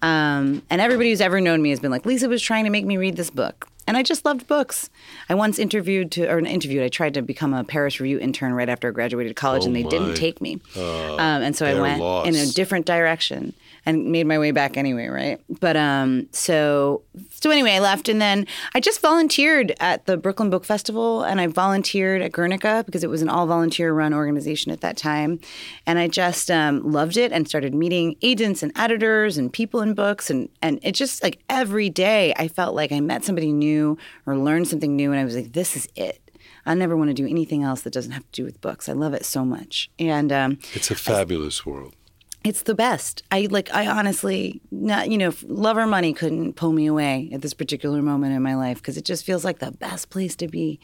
Um, 0.02 0.62
and 0.70 0.80
everybody 0.80 1.10
who's 1.10 1.22
ever 1.22 1.42
known 1.42 1.62
me 1.62 1.72
has 1.72 1.80
been 1.80 1.92
like, 1.92 2.06
Lisa 2.06 2.30
was 2.30 2.42
trying 2.42 2.66
to 2.66 2.70
make 2.70 2.86
me 2.86 2.98
read 2.98 3.16
this 3.18 3.30
book. 3.30 3.68
And 3.88 3.96
I 3.96 4.04
just 4.04 4.26
loved 4.26 4.48
books. 4.48 4.90
I 5.30 5.34
once 5.36 5.58
interviewed 5.58 6.12
to, 6.12 6.30
or 6.30 6.40
interviewed, 6.40 6.84
I 6.84 6.90
tried 6.90 7.14
to 7.14 7.22
become 7.22 7.54
a 7.54 7.64
Paris 7.64 8.00
Review 8.02 8.20
intern 8.20 8.52
right 8.54 8.68
after 8.68 8.90
I 8.90 8.92
graduated 8.92 9.36
college, 9.38 9.64
Oh 9.64 9.68
and 9.68 9.76
they 9.76 9.84
my. 9.84 9.90
didn't 9.90 10.16
take 10.16 10.42
me. 10.42 10.60
um, 10.76 11.20
and 11.42 11.56
so 11.56 11.66
I 11.66 11.80
went 11.80 12.02
in 12.28 12.36
a 12.36 12.48
different 12.52 12.86
direction 12.86 13.54
and 13.88 14.12
made 14.12 14.28
my 14.28 14.38
way 14.38 14.52
back 14.52 14.76
anyway, 14.76 15.08
right? 15.08 15.40
But 15.62 15.78
um, 15.78 16.28
so 16.34 17.04
so 17.32 17.50
anyway, 17.50 17.72
I 17.72 17.80
left, 17.80 18.10
and 18.10 18.22
then 18.22 18.46
I 18.76 18.82
just 18.82 19.00
volunteered 19.00 19.74
at 19.80 20.06
the 20.06 20.18
Brooklyn 20.18 20.50
Book 20.50 20.66
Festival, 20.66 21.24
and 21.24 21.40
I 21.40 21.48
volunteered 21.48 22.22
at 22.22 22.34
Guernica 22.34 22.84
because 22.86 23.06
it 23.06 23.10
was 23.10 23.22
an 23.22 23.30
all 23.30 23.48
volunteer 23.48 23.94
run 23.94 24.14
organization 24.14 24.74
at 24.74 24.82
that 24.82 24.98
time, 24.98 25.40
and 25.86 25.98
I 25.98 26.10
just 26.10 26.52
um, 26.52 26.92
loved 26.92 27.16
it 27.16 27.32
and 27.32 27.48
started 27.48 27.74
meeting 27.74 28.18
agents 28.22 28.62
and 28.62 28.74
editors 28.76 29.38
and 29.38 29.52
people 29.52 29.82
in 29.82 29.94
books, 29.94 30.30
and 30.30 30.50
and 30.62 30.80
it 30.84 30.92
just 30.92 31.24
like 31.24 31.40
every 31.50 31.90
day 31.90 32.34
I 32.36 32.50
felt 32.50 32.76
like 32.76 32.92
I 32.92 33.00
met 33.00 33.24
somebody 33.24 33.54
new 33.54 33.98
or 34.26 34.38
learned 34.38 34.68
something 34.68 34.98
new, 34.98 35.12
and 35.12 35.20
I 35.20 35.24
was 35.24 35.36
like, 35.36 35.54
this 35.54 35.78
is 35.78 35.88
it. 35.96 36.22
I 36.66 36.74
never 36.74 36.98
want 36.98 37.10
to 37.10 37.14
do 37.14 37.26
anything 37.26 37.64
else 37.64 37.84
that 37.84 37.94
doesn't 37.94 38.12
have 38.12 38.24
to 38.24 38.42
do 38.42 38.44
with 38.44 38.60
books. 38.60 38.90
I 38.90 38.92
love 38.92 39.14
it 39.14 39.24
so 39.24 39.46
much, 39.46 39.90
and 39.98 40.34
um, 40.34 40.60
It's 40.74 40.92
a 40.92 40.96
fabulous 40.96 41.66
world. 41.66 41.96
It's 42.44 42.64
the 42.64 42.76
best. 42.76 43.24
I 43.32 43.48
like. 43.50 43.74
I 43.74 43.88
honestly, 43.88 44.62
not 44.72 45.10
you 45.10 45.18
know, 45.18 45.34
love 45.44 45.78
or 45.78 45.88
money 45.88 46.14
couldn't 46.14 46.54
pull 46.54 46.72
me 46.72 46.86
away 46.86 47.30
at 47.34 47.42
this 47.42 47.54
particular 47.54 48.02
moment 48.02 48.34
in 48.34 48.42
my 48.42 48.56
life 48.56 48.78
because 48.78 48.98
it 48.98 49.06
just 49.06 49.26
feels 49.26 49.44
like 49.44 49.60
the 49.60 49.72
best 49.72 50.10
place 50.10 50.36
to 50.38 50.48
be. 50.48 50.80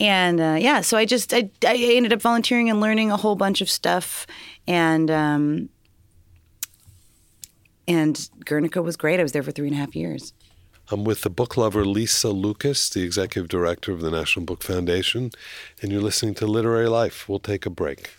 And 0.00 0.40
uh, 0.40 0.56
yeah, 0.58 0.80
so 0.80 0.96
I 0.96 1.04
just 1.04 1.34
I, 1.34 1.50
I 1.66 1.76
ended 1.76 2.12
up 2.12 2.22
volunteering 2.22 2.70
and 2.70 2.80
learning 2.80 3.10
a 3.10 3.16
whole 3.16 3.36
bunch 3.36 3.60
of 3.60 3.70
stuff, 3.70 4.26
and 4.66 5.10
um, 5.10 5.68
and 7.86 8.28
Guernica 8.44 8.82
was 8.82 8.96
great. 8.96 9.18
I 9.18 9.22
was 9.22 9.32
there 9.32 9.42
for 9.42 9.50
three 9.50 9.68
and 9.68 9.76
a 9.76 9.78
half 9.78 9.96
years. 9.96 10.32
I'm 10.90 11.04
with 11.04 11.20
the 11.20 11.30
book 11.30 11.56
lover 11.56 11.84
Lisa 11.84 12.30
Lucas, 12.30 12.88
the 12.88 13.02
executive 13.02 13.48
director 13.48 13.92
of 13.92 14.00
the 14.00 14.10
National 14.10 14.46
Book 14.46 14.62
Foundation, 14.62 15.32
and 15.82 15.92
you're 15.92 16.00
listening 16.00 16.34
to 16.36 16.46
Literary 16.46 16.88
Life. 16.88 17.28
We'll 17.28 17.40
take 17.40 17.66
a 17.66 17.70
break. 17.70 18.17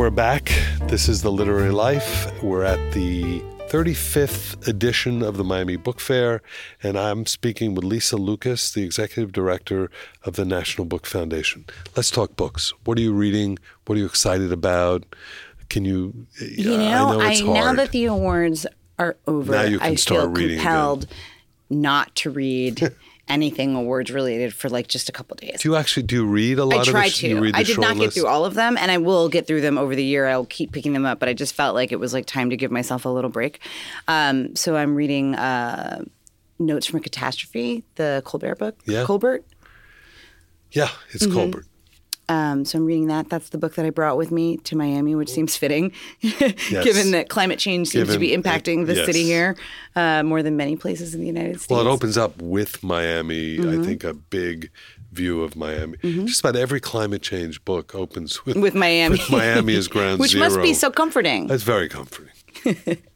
We're 0.00 0.08
back. 0.08 0.50
This 0.84 1.10
is 1.10 1.20
the 1.20 1.30
Literary 1.30 1.72
Life. 1.72 2.42
We're 2.42 2.64
at 2.64 2.94
the 2.94 3.40
35th 3.68 4.66
edition 4.66 5.22
of 5.22 5.36
the 5.36 5.44
Miami 5.44 5.76
Book 5.76 6.00
Fair, 6.00 6.40
and 6.82 6.98
I'm 6.98 7.26
speaking 7.26 7.74
with 7.74 7.84
Lisa 7.84 8.16
Lucas, 8.16 8.72
the 8.72 8.82
executive 8.82 9.30
director 9.30 9.90
of 10.24 10.36
the 10.36 10.46
National 10.46 10.86
Book 10.86 11.04
Foundation. 11.04 11.66
Let's 11.96 12.10
talk 12.10 12.34
books. 12.34 12.72
What 12.84 12.96
are 12.96 13.02
you 13.02 13.12
reading? 13.12 13.58
What 13.84 13.96
are 13.96 13.98
you 13.98 14.06
excited 14.06 14.52
about? 14.52 15.04
Can 15.68 15.84
you? 15.84 16.26
You 16.40 16.72
uh, 16.72 16.76
know, 16.78 16.82
I 16.82 17.12
know 17.12 17.20
it's 17.20 17.42
I, 17.42 17.44
now 17.44 17.74
that 17.74 17.90
the 17.90 18.06
awards 18.06 18.66
are 18.98 19.18
over, 19.26 19.52
Now 19.52 19.62
you 19.64 19.80
can 19.80 19.92
I 19.92 19.96
feel 19.96 20.28
reading 20.28 20.52
again. 20.52 20.64
compelled 20.64 21.08
not 21.68 22.14
to 22.16 22.30
read 22.30 22.90
anything 23.30 23.74
awards 23.74 24.10
related 24.10 24.52
for 24.52 24.68
like 24.68 24.88
just 24.88 25.08
a 25.08 25.12
couple 25.12 25.36
days. 25.36 25.60
do 25.62 25.70
you 25.70 25.76
actually 25.76 26.02
do 26.02 26.26
read 26.26 26.58
a 26.58 26.64
lot 26.64 26.78
I 26.78 26.82
of 26.82 26.88
I 26.88 26.90
try 26.90 27.04
the, 27.08 27.10
to. 27.14 27.28
You 27.28 27.40
read 27.40 27.54
the 27.54 27.58
I 27.58 27.62
did 27.62 27.78
not 27.78 27.86
short 27.86 27.96
get 27.96 28.04
list? 28.04 28.16
through 28.18 28.26
all 28.26 28.44
of 28.44 28.54
them, 28.54 28.76
and 28.76 28.90
I 28.90 28.98
will 28.98 29.28
get 29.28 29.46
through 29.46 29.60
them 29.62 29.78
over 29.78 29.94
the 29.94 30.04
year. 30.04 30.26
I'll 30.26 30.44
keep 30.46 30.72
picking 30.72 30.92
them 30.92 31.06
up, 31.06 31.18
but 31.20 31.28
I 31.28 31.32
just 31.32 31.54
felt 31.54 31.74
like 31.74 31.92
it 31.92 32.00
was 32.00 32.12
like 32.12 32.26
time 32.26 32.50
to 32.50 32.56
give 32.56 32.70
myself 32.70 33.04
a 33.04 33.08
little 33.08 33.30
break. 33.30 33.60
Um, 34.08 34.54
so 34.56 34.76
I'm 34.76 34.94
reading 34.94 35.34
uh, 35.36 36.04
Notes 36.58 36.84
from 36.86 36.98
a 36.98 37.02
Catastrophe, 37.02 37.84
the 37.94 38.22
Kolbert 38.26 38.58
book. 38.58 38.76
Yeah. 38.84 39.04
Kolbert. 39.04 39.44
Yeah, 40.72 40.90
it's 41.12 41.26
Mm-hmm. 41.26 41.38
Kolbert. 41.38 41.64
Um, 42.30 42.64
so 42.64 42.78
I'm 42.78 42.86
reading 42.86 43.08
that. 43.08 43.28
That's 43.28 43.48
the 43.48 43.58
book 43.58 43.74
that 43.74 43.84
I 43.84 43.90
brought 43.90 44.16
with 44.16 44.30
me 44.30 44.56
to 44.58 44.76
Miami, 44.76 45.16
which 45.16 45.28
seems 45.28 45.56
fitting, 45.56 45.92
given 46.22 47.10
that 47.10 47.26
climate 47.28 47.58
change 47.58 47.88
seems 47.88 48.12
to 48.12 48.18
be 48.18 48.28
Given- 48.28 48.42
impacting 48.42 48.86
the 48.86 48.94
yes. 48.94 49.06
city 49.06 49.24
here 49.24 49.56
uh, 49.96 50.22
more 50.22 50.40
than 50.42 50.56
many 50.56 50.76
places 50.76 51.12
in 51.12 51.20
the 51.20 51.26
United 51.26 51.56
States. 51.60 51.68
Well, 51.70 51.80
it 51.80 51.90
opens 51.90 52.16
up 52.16 52.40
with 52.40 52.84
Miami. 52.84 53.58
Mm-hmm. 53.58 53.80
I 53.80 53.84
think 53.84 54.04
a 54.04 54.14
big 54.14 54.70
view 55.12 55.42
of 55.42 55.56
Miami. 55.56 55.98
Just 56.02 56.38
about 56.40 56.54
every 56.54 56.78
climate 56.78 57.22
change 57.22 57.64
book 57.64 57.94
opens 57.96 58.44
with 58.46 58.56
with 58.56 58.74
Miami, 58.76 59.16
with 59.18 59.30
Miami 59.30 59.74
as 59.74 59.88
ground 59.94 60.20
which 60.20 60.30
zero. 60.32 60.44
must 60.44 60.62
be 60.62 60.72
so 60.72 60.88
comforting. 60.90 61.48
That's 61.48 61.64
very 61.64 61.88
comforting. 61.88 62.30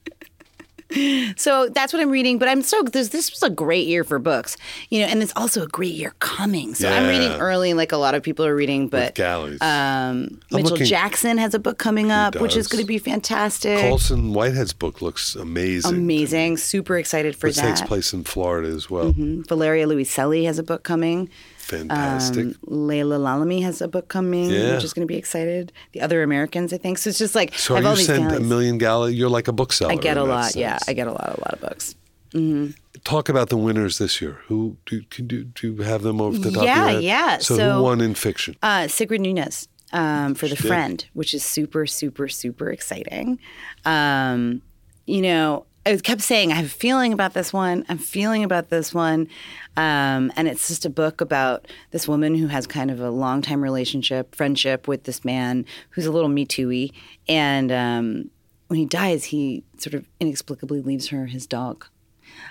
So 1.36 1.68
that's 1.68 1.92
what 1.92 2.00
I'm 2.00 2.10
reading. 2.10 2.38
But 2.38 2.48
I'm 2.48 2.62
so 2.62 2.82
this 2.82 3.08
this 3.08 3.30
was 3.30 3.42
a 3.42 3.50
great 3.50 3.86
year 3.86 4.04
for 4.04 4.18
books, 4.18 4.56
you 4.90 5.00
know, 5.00 5.06
and 5.06 5.22
it's 5.22 5.32
also 5.36 5.62
a 5.62 5.66
great 5.66 5.94
year 5.94 6.14
coming. 6.20 6.74
So 6.74 6.88
I'm 6.88 7.08
reading 7.08 7.32
early, 7.40 7.74
like 7.74 7.92
a 7.92 7.96
lot 7.96 8.14
of 8.14 8.22
people 8.22 8.44
are 8.46 8.54
reading. 8.54 8.88
But 8.88 9.14
galleys. 9.14 9.60
um, 9.60 10.40
Mitchell 10.52 10.70
looking- 10.70 10.86
Jackson 10.86 11.38
has 11.38 11.54
a 11.54 11.58
book 11.58 11.78
coming 11.78 12.10
up, 12.10 12.36
which 12.40 12.56
is 12.56 12.68
going 12.68 12.82
to 12.82 12.86
be 12.86 12.98
fantastic. 12.98 13.78
Colson 13.80 14.32
Whitehead's 14.32 14.72
book 14.72 15.02
looks 15.02 15.34
amazing. 15.34 15.94
Amazing, 15.94 16.56
super 16.58 16.96
excited 16.98 17.34
for 17.36 17.48
It 17.48 17.56
that. 17.56 17.62
takes 17.62 17.80
place 17.82 18.12
in 18.12 18.24
Florida 18.24 18.68
as 18.68 18.88
well. 18.90 19.12
Valeria 19.16 19.86
Luiselli 19.86 20.44
has 20.46 20.58
a 20.58 20.62
book 20.62 20.82
coming. 20.82 21.28
Fantastic. 21.64 22.46
Um, 22.46 22.54
Laila 22.62 23.16
Lalami 23.18 23.62
has 23.62 23.80
a 23.80 23.88
book 23.88 24.08
coming, 24.08 24.50
Yeah. 24.50 24.74
which 24.74 24.84
is 24.84 24.92
going 24.92 25.06
to 25.06 25.12
be 25.12 25.16
excited. 25.18 25.72
The 25.92 26.00
other 26.02 26.22
Americans, 26.22 26.72
I 26.72 26.78
think. 26.78 26.98
So 26.98 27.10
it's 27.10 27.18
just 27.18 27.34
like 27.34 27.54
so 27.58 27.74
I 27.74 27.78
have 27.78 27.86
all 27.86 27.98
you 27.98 28.04
send 28.04 28.30
a 28.32 28.40
million 28.40 28.78
galley. 28.78 29.14
You're 29.14 29.28
like 29.30 29.48
a 29.48 29.52
bookseller. 29.52 29.92
I 29.92 29.96
get 29.96 30.16
a 30.16 30.24
lot. 30.24 30.54
Yeah. 30.56 30.78
I 30.86 30.92
get 30.92 31.06
a 31.08 31.12
lot, 31.12 31.28
a 31.36 31.40
lot 31.40 31.52
of 31.54 31.60
books. 31.60 31.94
Mm-hmm. 32.32 32.72
Talk 33.04 33.28
about 33.28 33.48
the 33.48 33.56
winners 33.56 33.98
this 33.98 34.20
year. 34.20 34.38
Who 34.46 34.76
do 34.86 35.02
can 35.10 35.26
do, 35.26 35.44
do 35.44 35.72
you 35.72 35.82
have 35.82 36.02
them 36.02 36.20
over 36.20 36.38
the 36.38 36.50
top 36.50 36.64
Yeah, 36.64 36.72
of 36.86 36.90
your 36.92 36.94
head? 36.96 37.02
yeah. 37.04 37.38
So, 37.38 37.56
So- 37.56 37.72
who 37.76 37.82
won 37.82 38.00
in 38.00 38.14
fiction? 38.14 38.56
Uh, 38.62 38.88
Sigrid 38.88 39.20
Nunez 39.20 39.68
um, 39.92 40.34
for 40.34 40.48
The 40.48 40.56
did. 40.56 40.66
Friend, 40.66 41.04
which 41.14 41.32
is 41.34 41.44
super, 41.44 41.86
super, 41.86 42.28
super 42.28 42.70
exciting. 42.70 43.38
Um, 43.84 44.62
you 45.06 45.20
know, 45.22 45.66
I 45.86 45.96
kept 45.96 46.22
saying, 46.22 46.50
I 46.50 46.54
have 46.56 46.66
a 46.66 46.68
feeling 46.68 47.12
about 47.12 47.34
this 47.34 47.52
one. 47.52 47.84
I'm 47.88 47.98
feeling 47.98 48.42
about 48.42 48.70
this 48.70 48.94
one. 48.94 49.28
Um, 49.76 50.32
and 50.36 50.48
it's 50.48 50.68
just 50.68 50.86
a 50.86 50.90
book 50.90 51.20
about 51.20 51.66
this 51.90 52.08
woman 52.08 52.34
who 52.34 52.46
has 52.46 52.66
kind 52.66 52.90
of 52.90 53.00
a 53.00 53.10
long 53.10 53.42
time 53.42 53.62
relationship, 53.62 54.34
friendship 54.34 54.88
with 54.88 55.04
this 55.04 55.24
man 55.24 55.66
who's 55.90 56.06
a 56.06 56.12
little 56.12 56.30
Me 56.30 56.46
Too. 56.46 56.88
And 57.28 57.70
um, 57.70 58.30
when 58.68 58.78
he 58.78 58.86
dies, 58.86 59.24
he 59.24 59.62
sort 59.76 59.94
of 59.94 60.06
inexplicably 60.20 60.80
leaves 60.80 61.08
her 61.08 61.26
his 61.26 61.46
dog. 61.46 61.86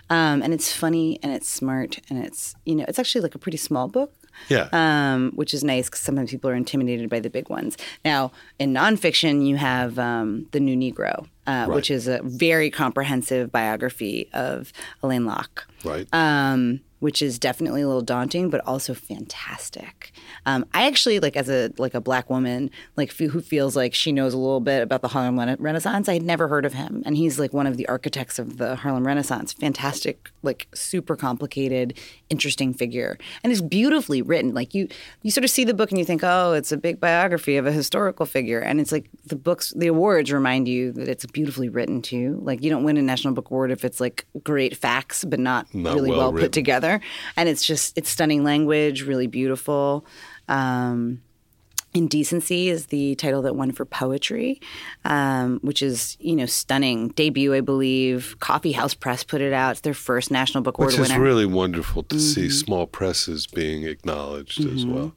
Um, 0.10 0.44
and 0.44 0.54
it's 0.54 0.72
funny 0.72 1.20
and 1.24 1.32
it's 1.32 1.50
smart 1.50 2.00
and 2.10 2.24
it's, 2.24 2.56
you 2.66 2.76
know, 2.76 2.86
it's 2.88 3.00
actually 3.00 3.22
like 3.22 3.36
a 3.36 3.40
pretty 3.40 3.58
small 3.58 3.88
book 3.88 4.14
yeah. 4.50 4.70
um, 4.72 5.32
which 5.36 5.54
is 5.54 5.64
nice 5.64 5.88
because 5.88 6.02
sometimes 6.02 6.32
people 6.32 6.50
are 6.50 6.56
intimidated 6.56 7.10
by 7.10 7.20
the 7.20 7.30
big 7.30 7.50
ones. 7.50 7.78
Now, 8.04 8.32
in 8.60 8.74
nonfiction, 8.74 9.46
you 9.46 9.56
have 9.58 10.00
um, 10.00 10.48
The 10.52 10.60
New 10.60 10.76
Negro, 10.76 11.28
uh, 11.48 11.68
which 11.68 11.92
is 11.92 12.08
a 12.08 12.22
very 12.24 12.70
comprehensive 12.70 13.52
biography 13.52 14.30
of 14.34 14.72
Alain 15.02 15.26
Locke. 15.26 15.68
right. 15.84 16.08
Um, 16.14 16.82
which 17.04 17.22
is 17.22 17.38
definitely 17.38 17.82
a 17.82 17.86
little 17.86 18.02
daunting, 18.02 18.50
but 18.50 18.62
also 18.66 18.94
fantastic. 18.94 20.14
Um, 20.46 20.66
I 20.74 20.88
actually 20.88 21.20
like 21.20 21.36
as 21.36 21.50
a 21.50 21.70
like 21.78 21.94
a 21.94 22.00
black 22.00 22.30
woman, 22.30 22.72
like 22.96 23.10
f- 23.10 23.30
who 23.32 23.42
feels 23.42 23.76
like 23.76 23.94
she 23.94 24.14
knows 24.14 24.34
a 24.34 24.38
little 24.38 24.62
bit 24.62 24.82
about 24.82 25.02
the 25.02 25.10
Harlem 25.10 25.38
Rena- 25.38 25.58
Renaissance. 25.60 26.08
I 26.08 26.14
had 26.14 26.24
never 26.24 26.48
heard 26.48 26.64
of 26.66 26.74
him, 26.76 27.04
and 27.06 27.18
he's 27.18 27.38
like 27.38 27.52
one 27.52 27.68
of 27.68 27.76
the 27.76 27.86
architects 27.90 28.40
of 28.40 28.56
the 28.58 28.78
Harlem 28.78 29.06
Renaissance. 29.06 29.52
Fantastic, 29.52 30.32
like 30.44 30.70
super 30.74 31.18
complicated, 31.18 32.00
interesting 32.30 32.74
figure, 32.74 33.18
and 33.44 33.52
it's 33.52 33.62
beautifully 33.62 34.22
written. 34.22 34.54
Like 34.54 34.74
you, 34.74 34.88
you 35.24 35.30
sort 35.30 35.44
of 35.44 35.50
see 35.50 35.66
the 35.66 35.74
book 35.74 35.92
and 35.92 36.00
you 36.00 36.06
think, 36.06 36.22
oh, 36.24 36.54
it's 36.54 36.72
a 36.72 36.78
big 36.78 37.02
biography 37.02 37.58
of 37.58 37.68
a 37.68 37.74
historical 37.74 38.26
figure, 38.26 38.62
and 38.62 38.80
it's 38.80 38.94
like 38.94 39.10
the 39.26 39.36
books, 39.36 39.74
the 39.76 39.88
awards 39.88 40.32
remind 40.32 40.70
you 40.70 40.94
that 40.94 41.10
it's 41.10 41.26
beautifully 41.26 41.68
written 41.68 42.02
too. 42.02 42.40
Like 42.44 42.64
you 42.64 42.70
don't 42.70 42.86
win 42.86 42.96
a 42.96 43.02
National 43.02 43.34
Book 43.34 43.50
Award 43.52 43.72
if 43.72 43.84
it's 43.84 44.00
like 44.00 44.26
great 44.46 44.78
facts 44.78 45.26
but 45.26 45.40
not, 45.40 45.74
Not 45.76 45.96
really 45.96 46.10
well 46.10 46.32
well, 46.32 46.42
put 46.42 46.54
together 46.54 46.93
and 47.38 47.48
it's 47.50 47.64
just 47.64 47.98
it's 47.98 48.10
stunning 48.10 48.44
language 48.44 49.04
really 49.04 49.28
beautiful 49.28 50.06
um, 50.48 51.22
indecency 51.94 52.70
is 52.70 52.88
the 52.88 53.14
title 53.16 53.44
that 53.44 53.56
won 53.56 53.72
for 53.72 53.86
poetry 53.86 54.60
um, 55.06 55.60
which 55.62 55.82
is 55.84 56.18
you 56.20 56.36
know 56.36 56.46
stunning 56.48 57.10
debut 57.10 57.54
i 57.54 57.62
believe 57.62 58.36
coffee 58.40 58.72
house 58.72 58.96
press 58.96 59.24
put 59.24 59.42
it 59.42 59.54
out 59.54 59.72
it's 59.72 59.82
their 59.82 59.94
first 59.94 60.32
national 60.32 60.64
book 60.64 60.78
award 60.80 60.92
winner. 60.94 61.04
Which 61.04 61.12
is 61.12 61.18
really 61.18 61.46
wonderful 61.46 62.02
to 62.04 62.20
see 62.20 62.42
Mm-hmm. 62.48 62.50
small 62.50 62.88
presses 62.88 63.46
being 63.46 63.84
acknowledged 63.84 64.66
as 64.66 64.86
well. 64.88 65.14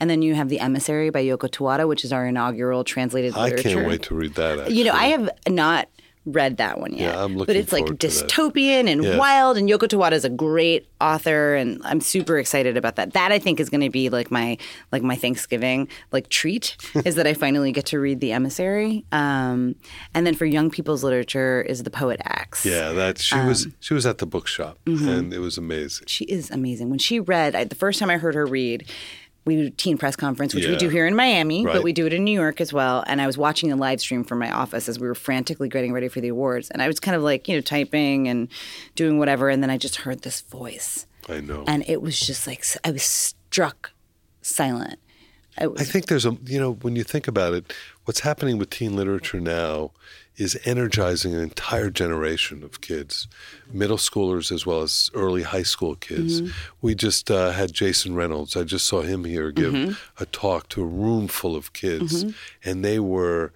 and 0.00 0.10
then 0.10 0.22
you 0.22 0.34
have 0.34 0.48
the 0.48 0.58
emissary 0.58 1.10
by 1.10 1.22
yoko 1.22 1.48
tawada 1.48 1.86
which 1.86 2.04
is 2.04 2.12
our 2.12 2.26
inaugural 2.26 2.82
translated 2.82 3.34
I 3.36 3.44
literature 3.44 3.68
I 3.68 3.72
can't 3.74 3.86
wait 3.86 4.02
to 4.02 4.14
read 4.16 4.34
that. 4.34 4.58
Actually. 4.58 4.74
you 4.76 4.84
know 4.84 4.92
i 4.94 5.04
have 5.06 5.30
not 5.48 5.88
read 6.32 6.56
that 6.58 6.78
one 6.80 6.92
yet 6.92 7.14
Yeah, 7.14 7.24
I'm 7.24 7.32
looking 7.36 7.46
but 7.54 7.56
it's 7.56 7.72
like 7.72 7.84
forward 7.86 8.00
to 8.00 8.08
that. 8.08 8.28
dystopian 8.28 8.88
and 8.90 9.02
Yeah. 9.04 9.16
wild 9.16 9.56
and 9.56 9.68
yoko 9.68 9.88
tawada 9.88 10.12
is 10.12 10.24
a 10.24 10.30
great 10.30 10.86
author 11.00 11.54
and 11.54 11.80
i'm 11.84 12.00
super 12.00 12.38
excited 12.38 12.76
about 12.76 12.96
that 12.96 13.12
that 13.12 13.30
i 13.32 13.38
think 13.38 13.60
is 13.60 13.68
going 13.70 13.80
to 13.82 13.88
be 13.90 14.08
like 14.10 14.30
my 14.30 14.58
like 14.90 15.02
my 15.02 15.14
thanksgiving 15.16 15.88
like 16.12 16.28
treat 16.28 16.76
is 17.04 17.14
that 17.14 17.26
i 17.26 17.34
finally 17.34 17.70
get 17.72 17.86
to 17.86 17.98
read 18.00 18.20
the 18.20 18.32
emissary 18.32 19.04
um, 19.12 19.74
and 20.14 20.26
then 20.26 20.34
for 20.34 20.44
young 20.44 20.70
people's 20.70 21.04
literature 21.04 21.62
is 21.62 21.82
the 21.84 21.90
poet 21.90 22.20
X 22.24 22.66
Yeah, 22.66 22.92
that 22.92 23.18
she 23.18 23.36
was 23.38 23.66
Um, 23.66 23.74
she 23.80 23.94
was 23.94 24.06
at 24.06 24.18
the 24.18 24.26
bookshop 24.26 24.78
mm-hmm. 24.86 25.08
and 25.08 25.32
it 25.32 25.38
was 25.38 25.56
amazing. 25.58 26.06
she 26.08 26.24
is 26.24 26.50
amazing 26.50 26.90
when 26.90 26.98
she 26.98 27.20
read 27.20 27.54
I, 27.54 27.64
the 27.64 27.74
first 27.76 27.98
time 28.00 28.10
i 28.10 28.16
heard 28.18 28.34
her 28.34 28.46
read 28.46 28.88
we 29.48 29.56
do 29.56 29.70
teen 29.70 29.98
press 29.98 30.14
conference, 30.14 30.54
which 30.54 30.66
we 30.66 30.76
do 30.76 30.88
here 30.88 31.06
in 31.06 31.16
Miami, 31.16 31.64
Right. 31.64 31.74
but 31.74 31.82
we 31.82 31.92
do 31.92 32.06
it 32.06 32.12
in 32.12 32.22
New 32.22 32.38
York 32.38 32.60
as 32.60 32.72
well. 32.72 33.02
And 33.06 33.20
I 33.20 33.26
was 33.26 33.36
watching 33.36 33.68
the 33.70 33.76
live 33.76 34.00
stream 34.00 34.22
from 34.24 34.38
my 34.38 34.50
office 34.52 34.88
as 34.88 35.00
we 35.00 35.06
were 35.08 35.14
frantically 35.14 35.68
getting 35.68 35.92
ready 35.92 36.08
for 36.08 36.20
the 36.20 36.28
awards. 36.28 36.70
And 36.70 36.80
I 36.82 36.86
was 36.86 37.00
kind 37.00 37.16
of 37.16 37.22
like, 37.22 37.48
you 37.48 37.56
know, 37.56 37.60
typing 37.60 38.28
and 38.28 38.48
doing 38.94 39.18
whatever. 39.18 39.48
And 39.48 39.62
then 39.62 39.70
I 39.70 39.78
just 39.78 39.96
heard 39.96 40.22
this 40.22 40.42
voice. 40.42 41.06
I 41.28 41.40
know. 41.40 41.64
And 41.66 41.84
it 41.88 42.00
was 42.02 42.20
just 42.20 42.46
like, 42.46 42.64
I 42.84 42.90
was 42.90 43.02
struck 43.02 43.92
silent. 44.42 44.98
I 45.58 45.64
I 45.76 45.84
think 45.84 46.06
there's 46.06 46.24
a 46.26 46.36
you 46.46 46.60
know 46.60 46.74
when 46.74 46.94
you 46.94 47.02
think 47.04 47.26
about 47.26 47.52
it, 47.54 47.72
what's 48.04 48.20
happening 48.20 48.58
with 48.58 48.70
teen 48.70 48.94
literature 48.94 49.40
now 49.40 49.90
is 50.38 50.58
energizing 50.64 51.34
an 51.34 51.40
entire 51.40 51.90
generation 51.90 52.62
of 52.62 52.80
kids, 52.80 53.28
middle 53.72 53.96
schoolers 53.98 54.50
as 54.52 54.64
well 54.64 54.82
as 54.82 55.10
early 55.12 55.42
high 55.42 55.64
school 55.64 55.94
kids. 55.96 56.40
Mm-hmm. 56.40 56.52
We 56.80 56.94
just 56.94 57.30
uh, 57.30 57.50
had 57.50 57.72
Jason 57.72 58.14
Reynolds. 58.14 58.56
I 58.56 58.62
just 58.64 58.86
saw 58.86 59.02
him 59.02 59.24
here 59.24 59.50
give 59.50 59.74
Mm-hmm. 59.74 60.22
a 60.22 60.26
talk 60.26 60.68
to 60.70 60.82
a 60.82 60.86
room 60.86 61.28
full 61.28 61.56
of 61.56 61.72
kids, 61.72 62.24
and 62.64 62.84
they 62.84 62.98
were 63.00 63.52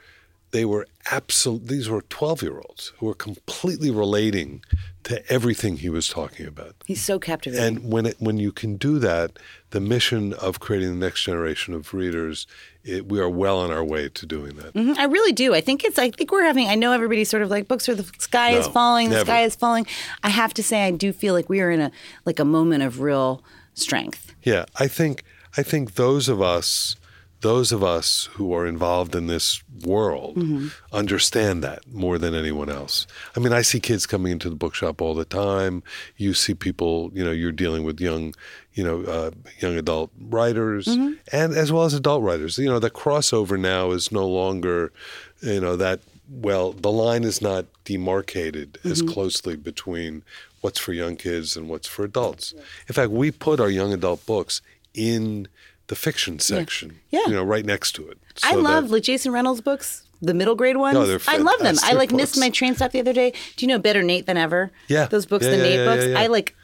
they 0.50 0.64
were 0.66 0.86
absolute. 1.10 1.68
These 1.68 1.88
were 1.88 2.02
twelve 2.02 2.42
year 2.42 2.58
olds 2.58 2.92
who 2.98 3.06
were 3.06 3.14
completely 3.14 3.90
relating 3.90 4.62
to 5.04 5.32
everything 5.32 5.78
he 5.78 5.88
was 5.88 6.08
talking 6.08 6.46
about. 6.46 6.74
he's 6.86 7.02
so 7.02 7.18
captivating. 7.18 7.64
And 7.64 7.92
when 7.92 8.06
it, 8.06 8.16
when 8.20 8.38
you 8.38 8.52
can 8.52 8.76
do 8.76 8.98
that, 9.00 9.38
the 9.70 9.80
mission 9.80 10.32
of 10.34 10.60
creating 10.60 10.90
the 10.98 11.04
next 11.06 11.24
generation 11.24 11.74
of 11.74 11.92
readers, 11.92 12.46
it, 12.84 13.08
we 13.08 13.18
are 13.18 13.28
well 13.28 13.58
on 13.58 13.70
our 13.72 13.82
way 13.84 14.08
to 14.08 14.26
doing 14.26 14.54
that. 14.56 14.74
Mhm, 14.74 14.96
I 14.98 15.04
really 15.04 15.32
do. 15.32 15.54
I 15.54 15.60
think 15.60 15.82
it's. 15.84 15.98
I 15.98 16.10
think 16.10 16.30
we're 16.30 16.44
having. 16.44 16.68
I 16.68 16.74
know 16.76 16.92
everybody's 16.92 17.28
sort 17.28 17.42
of 17.42 17.50
like 17.50 17.66
books 17.68 17.88
are 17.88 17.94
the 17.94 18.04
sky 18.18 18.50
is 18.50 18.66
No, 18.66 18.72
falling. 18.72 19.10
The 19.10 19.20
sky 19.20 19.42
is 19.42 19.56
falling. 19.56 19.86
I 20.22 20.28
have 20.28 20.54
to 20.54 20.62
say, 20.62 20.84
I 20.86 20.90
do 20.92 21.12
feel 21.12 21.34
like 21.34 21.48
we 21.48 21.60
are 21.60 21.70
in 21.70 21.80
a 21.80 21.90
like 22.24 22.38
a 22.38 22.44
moment 22.44 22.82
of 22.82 23.00
real 23.00 23.42
strength. 23.74 24.34
Yeah, 24.42 24.66
I 24.76 24.88
think 24.88 25.24
I 25.56 25.62
think 25.62 25.94
those 25.94 26.28
of 26.28 26.40
us 26.40 26.96
those 27.42 27.70
of 27.72 27.82
us 27.84 28.28
who 28.34 28.52
are 28.54 28.66
involved 28.66 29.14
in 29.14 29.26
this 29.26 29.62
world 29.84 30.36
Mm-hmm. 30.36 30.68
understand 30.92 31.62
that 31.64 31.80
more 31.92 32.16
than 32.18 32.34
anyone 32.34 32.70
else. 32.70 33.06
I 33.36 33.40
mean, 33.40 33.52
I 33.52 33.62
see 33.62 33.80
kids 33.80 34.06
coming 34.06 34.32
into 34.32 34.48
the 34.48 34.56
bookshop 34.56 35.02
all 35.02 35.14
the 35.14 35.24
time. 35.24 35.82
You 36.16 36.34
see 36.34 36.54
people, 36.54 37.10
you 37.12 37.22
know, 37.24 37.32
you're 37.32 37.52
dealing 37.64 37.82
with 37.84 38.00
young, 38.00 38.34
you 38.74 38.84
know, 38.84 39.02
uh, 39.02 39.30
young 39.58 39.76
adult 39.76 40.10
writers, 40.20 40.86
Mm-hmm. 40.86 41.12
and 41.32 41.52
as 41.54 41.70
well 41.72 41.84
as 41.84 41.94
adult 41.94 42.22
writers. 42.22 42.58
You 42.58 42.70
know, 42.70 42.78
the 42.78 42.90
crossover 42.90 43.58
now 43.58 43.90
is 43.90 44.10
no 44.12 44.26
longer, 44.26 44.92
you 45.40 45.60
know, 45.60 45.76
that 45.76 46.00
well, 46.30 46.72
the 46.72 46.90
line 46.90 47.24
is 47.24 47.42
not 47.42 47.66
demarcated 47.84 48.78
as 48.84 49.02
Mm-hmm. 49.02 49.12
closely 49.12 49.56
between 49.56 50.22
what's 50.62 50.78
for 50.78 50.92
young 50.92 51.16
kids 51.16 51.56
and 51.56 51.68
what's 51.68 51.88
for 51.88 52.04
adults. 52.04 52.54
In 52.88 52.94
fact, 52.94 53.10
we 53.10 53.30
put 53.32 53.58
our 53.60 53.68
young 53.68 53.92
adult 53.92 54.24
books 54.26 54.62
in 54.94 55.48
the 55.88 55.94
fiction 55.96 56.38
section, 56.38 57.00
Yeah. 57.10 57.20
you 57.26 57.32
know, 57.32 57.42
right 57.44 57.64
next 57.66 57.92
to 57.92 58.08
it. 58.08 58.18
I 58.42 58.54
love 58.54 58.88
that- 58.88 58.94
like 58.94 59.02
Jason 59.02 59.32
Reynolds 59.32 59.60
books, 59.60 60.02
the 60.20 60.34
middle 60.34 60.54
grade 60.54 60.76
ones. 60.76 60.94
No, 60.94 61.06
they're 61.06 61.20
I 61.28 61.36
love 61.38 61.58
them. 61.60 61.76
I 61.82 61.92
like 61.92 62.12
missed 62.12 62.38
my 62.38 62.50
train 62.50 62.74
stop 62.74 62.92
the 62.92 63.00
other 63.00 63.12
day. 63.12 63.32
Do 63.56 63.66
you 63.66 63.68
know 63.68 63.78
Better 63.78 64.02
Nate 64.02 64.26
Than 64.26 64.36
Ever? 64.36 64.70
Yeah. 64.88 65.06
Those 65.06 65.26
books, 65.26 65.44
Yeah, 65.44 65.50
the 65.52 65.56
yeah, 65.58 65.62
Nate 65.62 65.78
yeah, 65.80 65.84
books. 65.84 66.04
yeah, 66.04 66.10
yeah. 66.12 66.20
I 66.20 66.26
like 66.28 66.54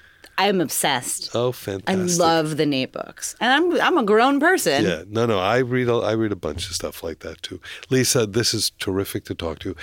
I'm 0.41 0.61
obsessed. 0.61 1.31
Oh, 1.35 1.51
fantastic! 1.51 2.21
I 2.21 2.25
love 2.25 2.57
the 2.59 2.65
Nate 2.67 2.93
books. 2.93 3.35
And 3.41 3.53
I'm 3.53 3.81
I'm 3.81 3.99
a 3.99 4.05
grown 4.05 4.39
person. 4.39 4.85
Yeah, 4.85 5.03
no, 5.09 5.27
no. 5.27 5.41
I 5.41 5.59
read. 5.59 5.89
A, 5.89 5.95
I 5.97 6.13
read 6.13 6.31
a 6.31 6.37
bunch 6.37 6.69
of 6.69 6.77
stuff 6.77 7.03
like 7.03 7.19
that 7.21 7.43
too. 7.43 7.61
Lisa, 7.91 8.25
this 8.25 8.55
is 8.55 8.71
terrific 8.79 9.25
to 9.25 9.35
talk 9.35 9.59
to. 9.61 9.75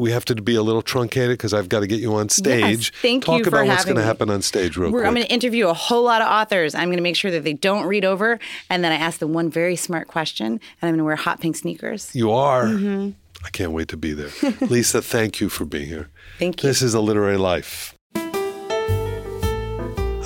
We 0.00 0.12
have 0.12 0.24
to 0.26 0.34
be 0.34 0.54
a 0.54 0.62
little 0.62 0.80
truncated 0.80 1.34
because 1.34 1.52
I've 1.52 1.68
got 1.68 1.80
to 1.80 1.86
get 1.86 2.00
you 2.00 2.14
on 2.14 2.30
stage. 2.30 2.90
Yes, 2.90 3.02
thank 3.02 3.26
Talk 3.26 3.38
you 3.38 3.44
for 3.44 3.50
about 3.50 3.66
what's 3.66 3.84
going 3.84 3.98
to 3.98 4.02
happen 4.02 4.30
on 4.30 4.40
stage, 4.40 4.78
real 4.78 4.90
We're, 4.90 5.00
quick. 5.00 5.08
I'm 5.08 5.14
going 5.14 5.26
to 5.26 5.32
interview 5.32 5.68
a 5.68 5.74
whole 5.74 6.02
lot 6.02 6.22
of 6.22 6.28
authors. 6.28 6.74
I'm 6.74 6.88
going 6.88 6.96
to 6.96 7.02
make 7.02 7.16
sure 7.16 7.30
that 7.30 7.44
they 7.44 7.52
don't 7.52 7.84
read 7.84 8.06
over, 8.06 8.38
and 8.70 8.82
then 8.82 8.92
I 8.92 8.94
ask 8.94 9.18
them 9.18 9.34
one 9.34 9.50
very 9.50 9.76
smart 9.76 10.08
question, 10.08 10.46
and 10.46 10.60
I'm 10.82 10.88
going 10.88 10.98
to 10.98 11.04
wear 11.04 11.16
hot 11.16 11.40
pink 11.40 11.56
sneakers. 11.56 12.14
You 12.14 12.30
are. 12.32 12.64
Mm-hmm. 12.64 13.10
I 13.44 13.50
can't 13.50 13.72
wait 13.72 13.88
to 13.88 13.98
be 13.98 14.14
there. 14.14 14.30
Lisa, 14.62 15.02
thank 15.02 15.38
you 15.38 15.50
for 15.50 15.66
being 15.66 15.88
here. 15.88 16.08
Thank 16.38 16.62
you. 16.62 16.68
This 16.68 16.80
is 16.80 16.94
a 16.94 17.00
literary 17.00 17.36
life. 17.36 17.94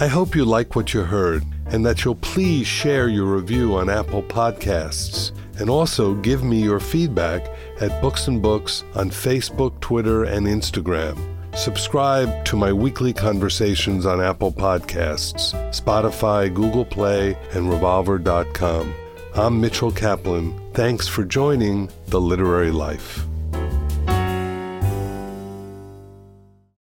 I 0.01 0.09
hope 0.09 0.37
you 0.37 0.45
like 0.45 0.77
what 0.77 0.95
you 0.95 1.03
heard 1.03 1.45
and 1.67 1.85
that 1.85 2.05
you'll 2.05 2.15
please 2.17 2.67
share 2.67 3.09
your 3.09 3.27
review 3.27 3.75
on 3.75 3.89
Apple 3.89 4.23
Podcasts 4.23 5.33
and 5.59 5.71
also 5.71 6.15
give 6.15 6.43
me 6.43 6.63
your 6.63 6.81
feedback 6.81 7.49
at 7.81 8.03
Books 8.03 8.29
and 8.29 8.41
Books 8.43 8.85
on 8.95 9.11
Facebook, 9.11 9.79
Twitter, 9.81 10.25
and 10.25 10.47
Instagram. 10.47 11.19
Subscribe 11.57 12.45
to 12.47 12.57
my 12.57 12.73
weekly 12.73 13.13
conversations 13.13 14.07
on 14.07 14.21
Apple 14.21 14.53
Podcasts, 14.53 15.55
Spotify, 15.71 16.53
Google 16.53 16.85
Play, 16.85 17.37
and 17.53 17.71
Revolver.com. 17.71 18.95
I'm 19.37 19.61
Mitchell 19.61 19.93
Kaplan. 19.93 20.73
Thanks 20.73 21.07
for 21.09 21.25
joining 21.25 21.89
The 22.09 22.21
Literary 22.21 22.71
Life. 22.71 23.25